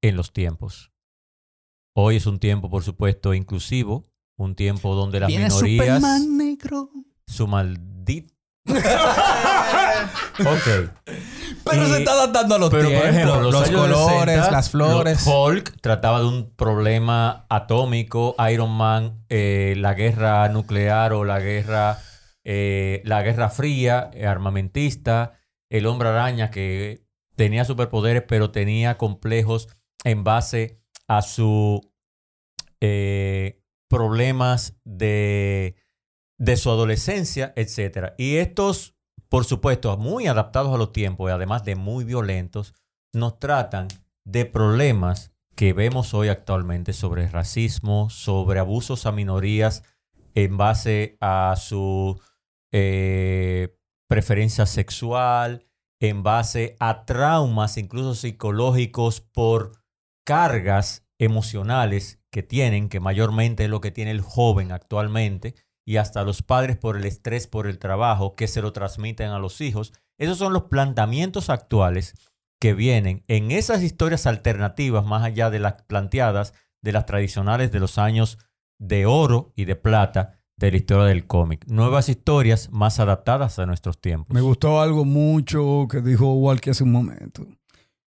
en 0.02 0.16
los 0.16 0.32
tiempos. 0.32 0.89
Hoy 1.94 2.16
es 2.16 2.26
un 2.26 2.38
tiempo, 2.38 2.70
por 2.70 2.82
supuesto, 2.84 3.34
inclusivo, 3.34 4.04
un 4.36 4.54
tiempo 4.54 4.94
donde 4.94 5.20
las 5.20 5.26
Viene 5.28 5.46
minorías, 5.48 5.86
Superman 5.86 6.36
negro. 6.36 6.90
su 7.26 7.46
maldito... 7.46 8.32
ok. 8.66 8.76
Pero 11.64 11.86
Y- 11.86 11.90
se 11.90 11.98
está 11.98 12.12
adaptando 12.12 12.54
a 12.54 12.58
los 12.58 12.70
Pero, 12.70 12.82
por 12.84 12.90
tiempos. 12.90 13.08
ejemplo, 13.10 13.40
los, 13.50 13.70
colores, 13.70 14.34
60, 14.36 14.50
las 14.50 14.70
flores. 14.70 15.26
lo- 15.26 15.44
Hulk 15.44 15.80
trataba 15.80 16.20
de 16.20 16.26
un 16.26 16.50
problema 16.54 17.46
atómico. 17.48 18.34
Iron 18.52 18.70
Man, 18.70 19.24
eh, 19.28 19.74
la 19.76 19.94
guerra 19.94 20.48
nuclear 20.48 21.12
o 21.12 21.24
la 21.24 21.40
guerra, 21.40 21.98
eh, 22.44 23.02
la 23.04 23.22
guerra 23.22 23.48
fría, 23.50 24.10
eh, 24.14 24.26
armamentista. 24.26 25.34
El 25.68 25.86
hombre 25.86 26.08
araña 26.08 26.50
que 26.50 27.04
tenía 27.36 27.64
superpoderes, 27.64 28.24
pero 28.26 28.50
tenía 28.50 28.96
complejos 28.98 29.68
en 30.04 30.24
base 30.24 30.79
a 31.10 31.22
sus 31.22 31.80
problemas 33.88 34.80
de, 34.84 35.76
de 36.38 36.56
su 36.56 36.70
adolescencia, 36.70 37.52
etc. 37.56 38.14
Y 38.16 38.36
estos 38.36 38.94
por 39.30 39.44
supuesto, 39.44 39.96
muy 39.96 40.26
adaptados 40.26 40.74
a 40.74 40.76
los 40.76 40.92
tiempos 40.92 41.30
y 41.30 41.32
además 41.32 41.64
de 41.64 41.76
muy 41.76 42.04
violentos, 42.04 42.74
nos 43.14 43.38
tratan 43.38 43.86
de 44.24 44.44
problemas 44.44 45.32
que 45.54 45.72
vemos 45.72 46.14
hoy 46.14 46.28
actualmente 46.28 46.92
sobre 46.92 47.28
racismo, 47.28 48.10
sobre 48.10 48.58
abusos 48.58 49.06
a 49.06 49.12
minorías 49.12 49.84
en 50.34 50.56
base 50.56 51.16
a 51.20 51.54
su 51.56 52.20
eh, 52.72 53.78
preferencia 54.08 54.66
sexual, 54.66 55.64
en 56.00 56.24
base 56.24 56.76
a 56.80 57.04
traumas 57.04 57.76
incluso 57.76 58.16
psicológicos 58.16 59.20
por 59.20 59.79
cargas 60.24 61.06
emocionales 61.18 62.20
que 62.30 62.42
tienen, 62.42 62.88
que 62.88 63.00
mayormente 63.00 63.64
es 63.64 63.70
lo 63.70 63.80
que 63.80 63.90
tiene 63.90 64.10
el 64.10 64.20
joven 64.20 64.72
actualmente, 64.72 65.54
y 65.86 65.96
hasta 65.96 66.22
los 66.24 66.42
padres 66.42 66.76
por 66.76 66.96
el 66.96 67.04
estrés 67.04 67.46
por 67.46 67.66
el 67.66 67.78
trabajo 67.78 68.36
que 68.36 68.46
se 68.46 68.62
lo 68.62 68.72
transmiten 68.72 69.30
a 69.30 69.38
los 69.38 69.60
hijos. 69.60 69.92
Esos 70.18 70.38
son 70.38 70.52
los 70.52 70.64
planteamientos 70.64 71.50
actuales 71.50 72.14
que 72.60 72.74
vienen 72.74 73.24
en 73.26 73.50
esas 73.50 73.82
historias 73.82 74.26
alternativas, 74.26 75.04
más 75.04 75.24
allá 75.24 75.50
de 75.50 75.58
las 75.58 75.82
planteadas, 75.82 76.54
de 76.82 76.92
las 76.92 77.06
tradicionales 77.06 77.72
de 77.72 77.80
los 77.80 77.98
años 77.98 78.38
de 78.78 79.06
oro 79.06 79.52
y 79.56 79.64
de 79.64 79.76
plata 79.76 80.38
de 80.56 80.70
la 80.70 80.76
historia 80.76 81.06
del 81.06 81.26
cómic. 81.26 81.64
Nuevas 81.66 82.08
historias 82.08 82.70
más 82.70 83.00
adaptadas 83.00 83.58
a 83.58 83.66
nuestros 83.66 84.00
tiempos. 84.00 84.34
Me 84.34 84.42
gustó 84.42 84.80
algo 84.80 85.04
mucho 85.04 85.86
que 85.90 86.02
dijo 86.02 86.34
Walkie 86.34 86.70
hace 86.70 86.84
un 86.84 86.92
momento. 86.92 87.46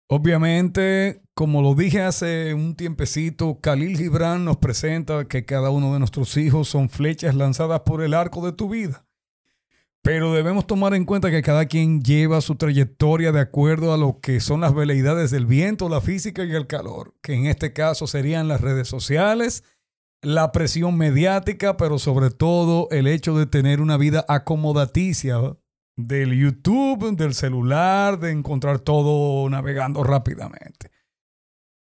Obviamente, 0.08 1.22
como 1.34 1.62
lo 1.62 1.76
dije 1.76 2.02
hace 2.02 2.54
un 2.54 2.76
tiempecito, 2.76 3.60
Khalil 3.62 3.98
Gibran 3.98 4.46
nos 4.46 4.58
presenta 4.58 5.26
que 5.26 5.46
cada 5.46 5.70
uno 5.70 5.94
de 5.94 6.00
nuestros 6.00 6.38
hijos 6.38 6.68
son 6.68 6.89
flechas 6.89 7.36
lanzadas 7.36 7.82
por 7.82 8.04
el 8.04 8.13
arco 8.13 8.46
de 8.46 8.52
tu 8.52 8.70
vida. 8.70 9.06
Pero 10.04 10.34
debemos 10.34 10.68
tomar 10.68 10.94
en 10.94 11.06
cuenta 11.06 11.32
que 11.32 11.42
cada 11.42 11.66
quien 11.66 12.02
lleva 12.02 12.42
su 12.42 12.56
trayectoria 12.56 13.32
de 13.32 13.39
acuerdo 13.39 13.94
a 13.94 13.98
lo 13.98 14.20
que 14.20 14.42
son 14.42 14.60
las 14.60 14.76
veleidades 14.76 15.32
del 15.32 15.46
viento, 15.46 15.88
la 15.88 16.02
física 16.02 16.44
y 16.44 16.52
el 16.52 16.68
calor, 16.68 17.16
que 17.22 17.34
en 17.34 17.46
este 17.46 17.72
caso 17.72 18.06
serían 18.06 18.50
las 18.50 18.60
redes 18.60 18.89
sociales, 18.89 19.63
la 20.22 20.52
presión 20.52 20.98
mediática, 20.98 21.78
pero 21.78 22.00
sobre 22.00 22.32
todo 22.32 22.89
el 22.92 23.08
hecho 23.08 23.38
de 23.38 23.46
tener 23.46 23.80
una 23.80 23.96
vida 23.96 24.26
acomodaticia 24.28 25.39
del 25.95 26.38
YouTube, 26.38 27.15
del 27.15 27.34
celular, 27.34 28.19
de 28.19 28.32
encontrar 28.32 28.79
todo 28.79 29.49
navegando 29.49 30.03
rápidamente. 30.03 30.91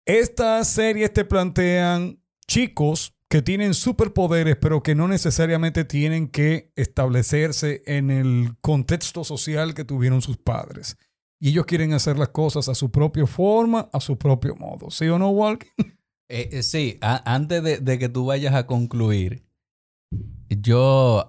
Estas 0.05 0.69
series 0.69 1.13
te 1.13 1.25
plantean 1.25 2.21
chicos 2.47 3.15
que 3.29 3.43
tienen 3.43 3.75
superpoderes, 3.75 4.57
pero 4.57 4.83
que 4.83 4.97
no 4.97 5.07
necesariamente 5.07 5.85
tienen 5.85 6.29
que 6.29 6.73
establecerse 6.75 7.83
en 7.87 8.11
el 8.11 8.57
contexto 8.61 9.23
social 9.23 9.73
que 9.73 9.85
tuvieron 9.85 10.21
sus 10.21 10.37
padres. 10.37 10.97
Y 11.39 11.51
ellos 11.51 11.65
quieren 11.65 11.93
hacer 11.93 12.19
las 12.19 12.31
cosas 12.31 12.69
a 12.69 12.75
su 12.75 12.91
propia 12.91 13.27
forma, 13.27 13.89
a 13.93 14.01
su 14.01 14.19
propio 14.19 14.57
modo. 14.57 14.91
¿Sí 14.91 15.07
o 15.09 15.19
no, 15.19 15.31
Walker? 15.31 15.69
Eh, 16.33 16.49
eh, 16.53 16.63
sí, 16.63 16.97
antes 17.01 17.61
de, 17.85 17.99
que 17.99 18.09
tú 18.09 18.25
vayas 18.25 18.55
a 18.55 18.65
concluir, 18.65 19.43
yo, 20.49 21.27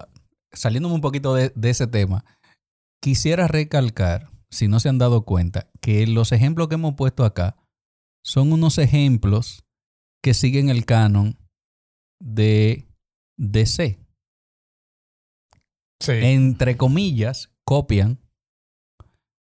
saliéndome 0.52 0.94
un 0.94 1.02
poquito 1.02 1.34
de 1.34 1.70
ese 1.72 1.88
tema, 1.88 2.24
quisiera 3.02 3.48
recalcar, 3.48 4.30
si 4.50 4.68
no 4.68 4.80
se 4.80 4.90
han 4.90 4.98
dado 4.98 5.24
cuenta, 5.24 5.70
que 5.82 6.08
los 6.08 6.32
ejemplos 6.32 6.68
que 6.68 6.76
hemos 6.76 6.96
puesto 6.96 7.26
acá 7.26 7.58
son 8.24 8.54
unos 8.54 8.78
ejemplos 8.78 9.66
que 10.24 10.34
siguen 10.34 10.70
el 10.70 10.86
canon 10.86 11.38
de 12.20 12.88
DC. 13.38 14.00
Sí. 16.00 16.12
Entre 16.12 16.78
comillas, 16.78 17.52
copian 17.66 18.20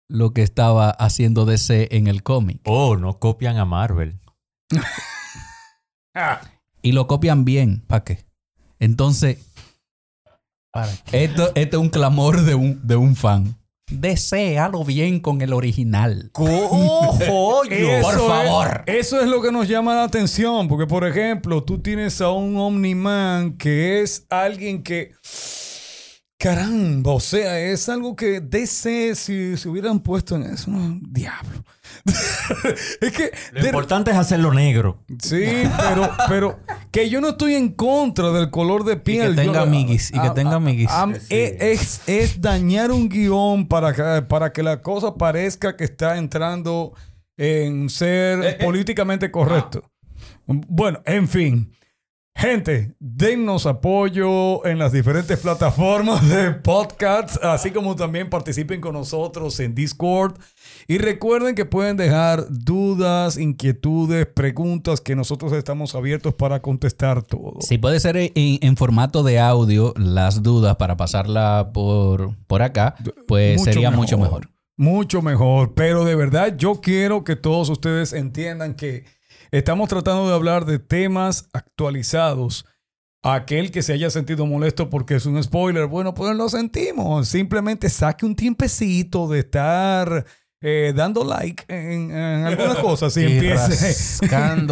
lo 0.08 0.32
que 0.32 0.42
estaba 0.42 0.90
haciendo 0.90 1.44
DC 1.44 1.88
en 1.96 2.06
el 2.06 2.22
cómic. 2.22 2.60
Oh, 2.64 2.96
no 2.96 3.18
copian 3.18 3.56
a 3.56 3.64
Marvel. 3.64 4.18
Y 6.82 6.92
lo 6.92 7.06
copian 7.06 7.44
bien. 7.44 7.84
¿Para 7.86 8.04
qué? 8.04 8.24
Entonces, 8.78 9.44
esto, 11.12 11.52
esto 11.54 11.76
es 11.76 11.82
un 11.82 11.88
clamor 11.90 12.42
de 12.42 12.54
un, 12.54 12.86
de 12.86 12.96
un 12.96 13.14
fan. 13.16 13.56
Desealo 13.88 14.82
bien 14.84 15.20
con 15.20 15.40
el 15.42 15.52
original. 15.52 16.30
¡Cojo! 16.32 17.14
Eso 17.70 18.02
Por 18.02 18.14
es- 18.14 18.20
favor. 18.20 18.82
eso 18.86 19.20
es 19.20 19.28
lo 19.28 19.40
que 19.42 19.52
nos 19.52 19.68
llama 19.68 19.94
la 19.94 20.02
atención, 20.04 20.66
porque 20.66 20.86
por 20.88 21.06
ejemplo, 21.06 21.62
tú 21.62 21.78
tienes 21.78 22.20
a 22.20 22.30
un 22.30 22.56
Omniman 22.56 23.56
que 23.56 24.02
es 24.02 24.26
alguien 24.28 24.82
que, 24.82 25.12
caramba, 26.48 27.12
o 27.12 27.20
sea, 27.20 27.58
es 27.58 27.88
algo 27.88 28.14
que 28.14 28.40
DC 28.40 29.14
si 29.14 29.56
se 29.56 29.68
hubieran 29.68 30.00
puesto 30.00 30.36
en 30.36 30.44
eso, 30.44 30.70
no, 30.70 30.98
diablo. 31.10 31.64
es 33.00 33.12
que 33.12 33.32
Lo 33.52 33.60
de- 33.62 33.68
importante 33.68 34.10
es 34.12 34.16
hacerlo 34.16 34.52
negro. 34.52 35.02
sí, 35.20 35.44
pero, 35.78 36.10
pero 36.28 36.58
que 36.92 37.08
yo 37.10 37.20
no 37.20 37.30
estoy 37.30 37.54
en 37.54 37.70
contra 37.72 38.30
del 38.30 38.50
color 38.50 38.84
de 38.84 38.96
piel. 38.96 39.34
tenga 39.34 39.54
Yo- 39.54 39.60
amiguis, 39.62 40.10
y 40.10 40.14
que 40.20 40.28
a- 40.28 40.34
tenga 40.34 40.52
a- 40.52 40.56
amiguis. 40.56 40.88
a- 40.90 41.08
es, 41.30 41.60
es- 41.60 42.00
es 42.06 42.40
dañar 42.40 42.92
un 42.92 43.08
guion 43.08 43.66
para 43.66 43.92
que, 43.92 44.22
para 44.22 44.52
que 44.52 44.62
la 44.62 44.82
cosa 44.82 45.14
parezca 45.14 45.76
que 45.76 45.84
está 45.84 46.16
entrando 46.16 46.92
en 47.36 47.88
ser 47.90 48.58
políticamente 48.58 49.30
correcto. 49.30 49.82
Bueno, 50.46 51.00
en 51.06 51.26
fin. 51.28 51.72
Gente, 52.38 52.94
dennos 53.00 53.64
apoyo 53.64 54.66
en 54.66 54.78
las 54.78 54.92
diferentes 54.92 55.38
plataformas 55.38 56.28
de 56.28 56.50
podcasts, 56.50 57.40
así 57.42 57.70
como 57.70 57.96
también 57.96 58.28
participen 58.28 58.82
con 58.82 58.92
nosotros 58.92 59.58
en 59.58 59.74
Discord. 59.74 60.34
Y 60.86 60.98
recuerden 60.98 61.54
que 61.54 61.64
pueden 61.64 61.96
dejar 61.96 62.44
dudas, 62.50 63.38
inquietudes, 63.38 64.26
preguntas 64.26 65.00
que 65.00 65.16
nosotros 65.16 65.54
estamos 65.54 65.94
abiertos 65.94 66.34
para 66.34 66.60
contestar 66.60 67.22
todo. 67.22 67.62
Si 67.62 67.78
puede 67.78 68.00
ser 68.00 68.18
en, 68.18 68.30
en 68.34 68.76
formato 68.76 69.22
de 69.22 69.40
audio, 69.40 69.94
las 69.96 70.42
dudas 70.42 70.76
para 70.76 70.98
pasarla 70.98 71.70
por, 71.72 72.36
por 72.46 72.60
acá, 72.60 72.96
pues 73.26 73.60
Mucho 73.60 73.72
sería 73.72 73.90
mucho 73.90 74.18
mejor. 74.18 74.50
Mucho 74.76 75.22
mejor. 75.22 75.72
Pero 75.72 76.04
de 76.04 76.14
verdad 76.14 76.54
yo 76.58 76.82
quiero 76.82 77.24
que 77.24 77.34
todos 77.34 77.70
ustedes 77.70 78.12
entiendan 78.12 78.74
que 78.74 79.06
estamos 79.50 79.88
tratando 79.88 80.28
de 80.28 80.34
hablar 80.34 80.64
de 80.64 80.78
temas 80.78 81.48
actualizados. 81.52 82.66
Aquel 83.22 83.72
que 83.72 83.82
se 83.82 83.92
haya 83.92 84.08
sentido 84.10 84.46
molesto 84.46 84.88
porque 84.88 85.16
es 85.16 85.26
un 85.26 85.42
spoiler, 85.42 85.86
bueno, 85.86 86.14
pues 86.14 86.36
lo 86.36 86.48
sentimos. 86.48 87.26
Simplemente 87.26 87.88
saque 87.90 88.24
un 88.24 88.36
tiempecito 88.36 89.26
de 89.26 89.40
estar 89.40 90.24
eh, 90.62 90.92
dando 90.96 91.22
like 91.22 91.64
en, 91.68 92.10
en 92.10 92.46
algunas 92.46 92.78
cosas 92.82 93.16
y, 93.16 93.20
Y 93.20 93.24
empiecen, 93.24 94.66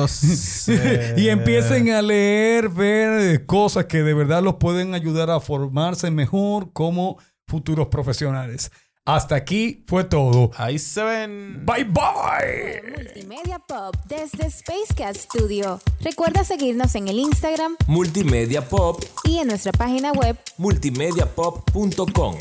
y 1.18 1.28
empiecen 1.28 1.90
a 1.90 2.00
leer, 2.00 2.68
ver 2.68 3.34
eh, 3.34 3.46
cosas 3.46 3.84
que 3.84 4.02
de 4.02 4.14
verdad 4.14 4.42
los 4.42 4.54
pueden 4.54 4.94
ayudar 4.94 5.30
a 5.30 5.40
formarse 5.40 6.10
mejor 6.10 6.72
como 6.72 7.18
futuros 7.46 7.88
profesionales. 7.88 8.70
Hasta 9.06 9.34
aquí 9.34 9.84
fue 9.86 10.04
todo. 10.04 10.50
Ahí 10.56 10.78
se 10.78 11.02
ven. 11.04 11.66
Bye 11.66 11.84
bye. 11.84 12.82
Multimedia 12.96 13.58
Pop 13.58 13.94
desde 14.08 14.46
Space 14.46 14.94
Cat 14.96 15.16
Studio. 15.16 15.78
Recuerda 16.00 16.42
seguirnos 16.42 16.94
en 16.94 17.08
el 17.08 17.18
Instagram 17.18 17.76
Multimedia 17.86 18.66
Pop, 18.66 19.02
y 19.24 19.38
en 19.38 19.48
nuestra 19.48 19.72
página 19.72 20.12
web 20.12 20.38
multimediapop.com. 20.56 22.36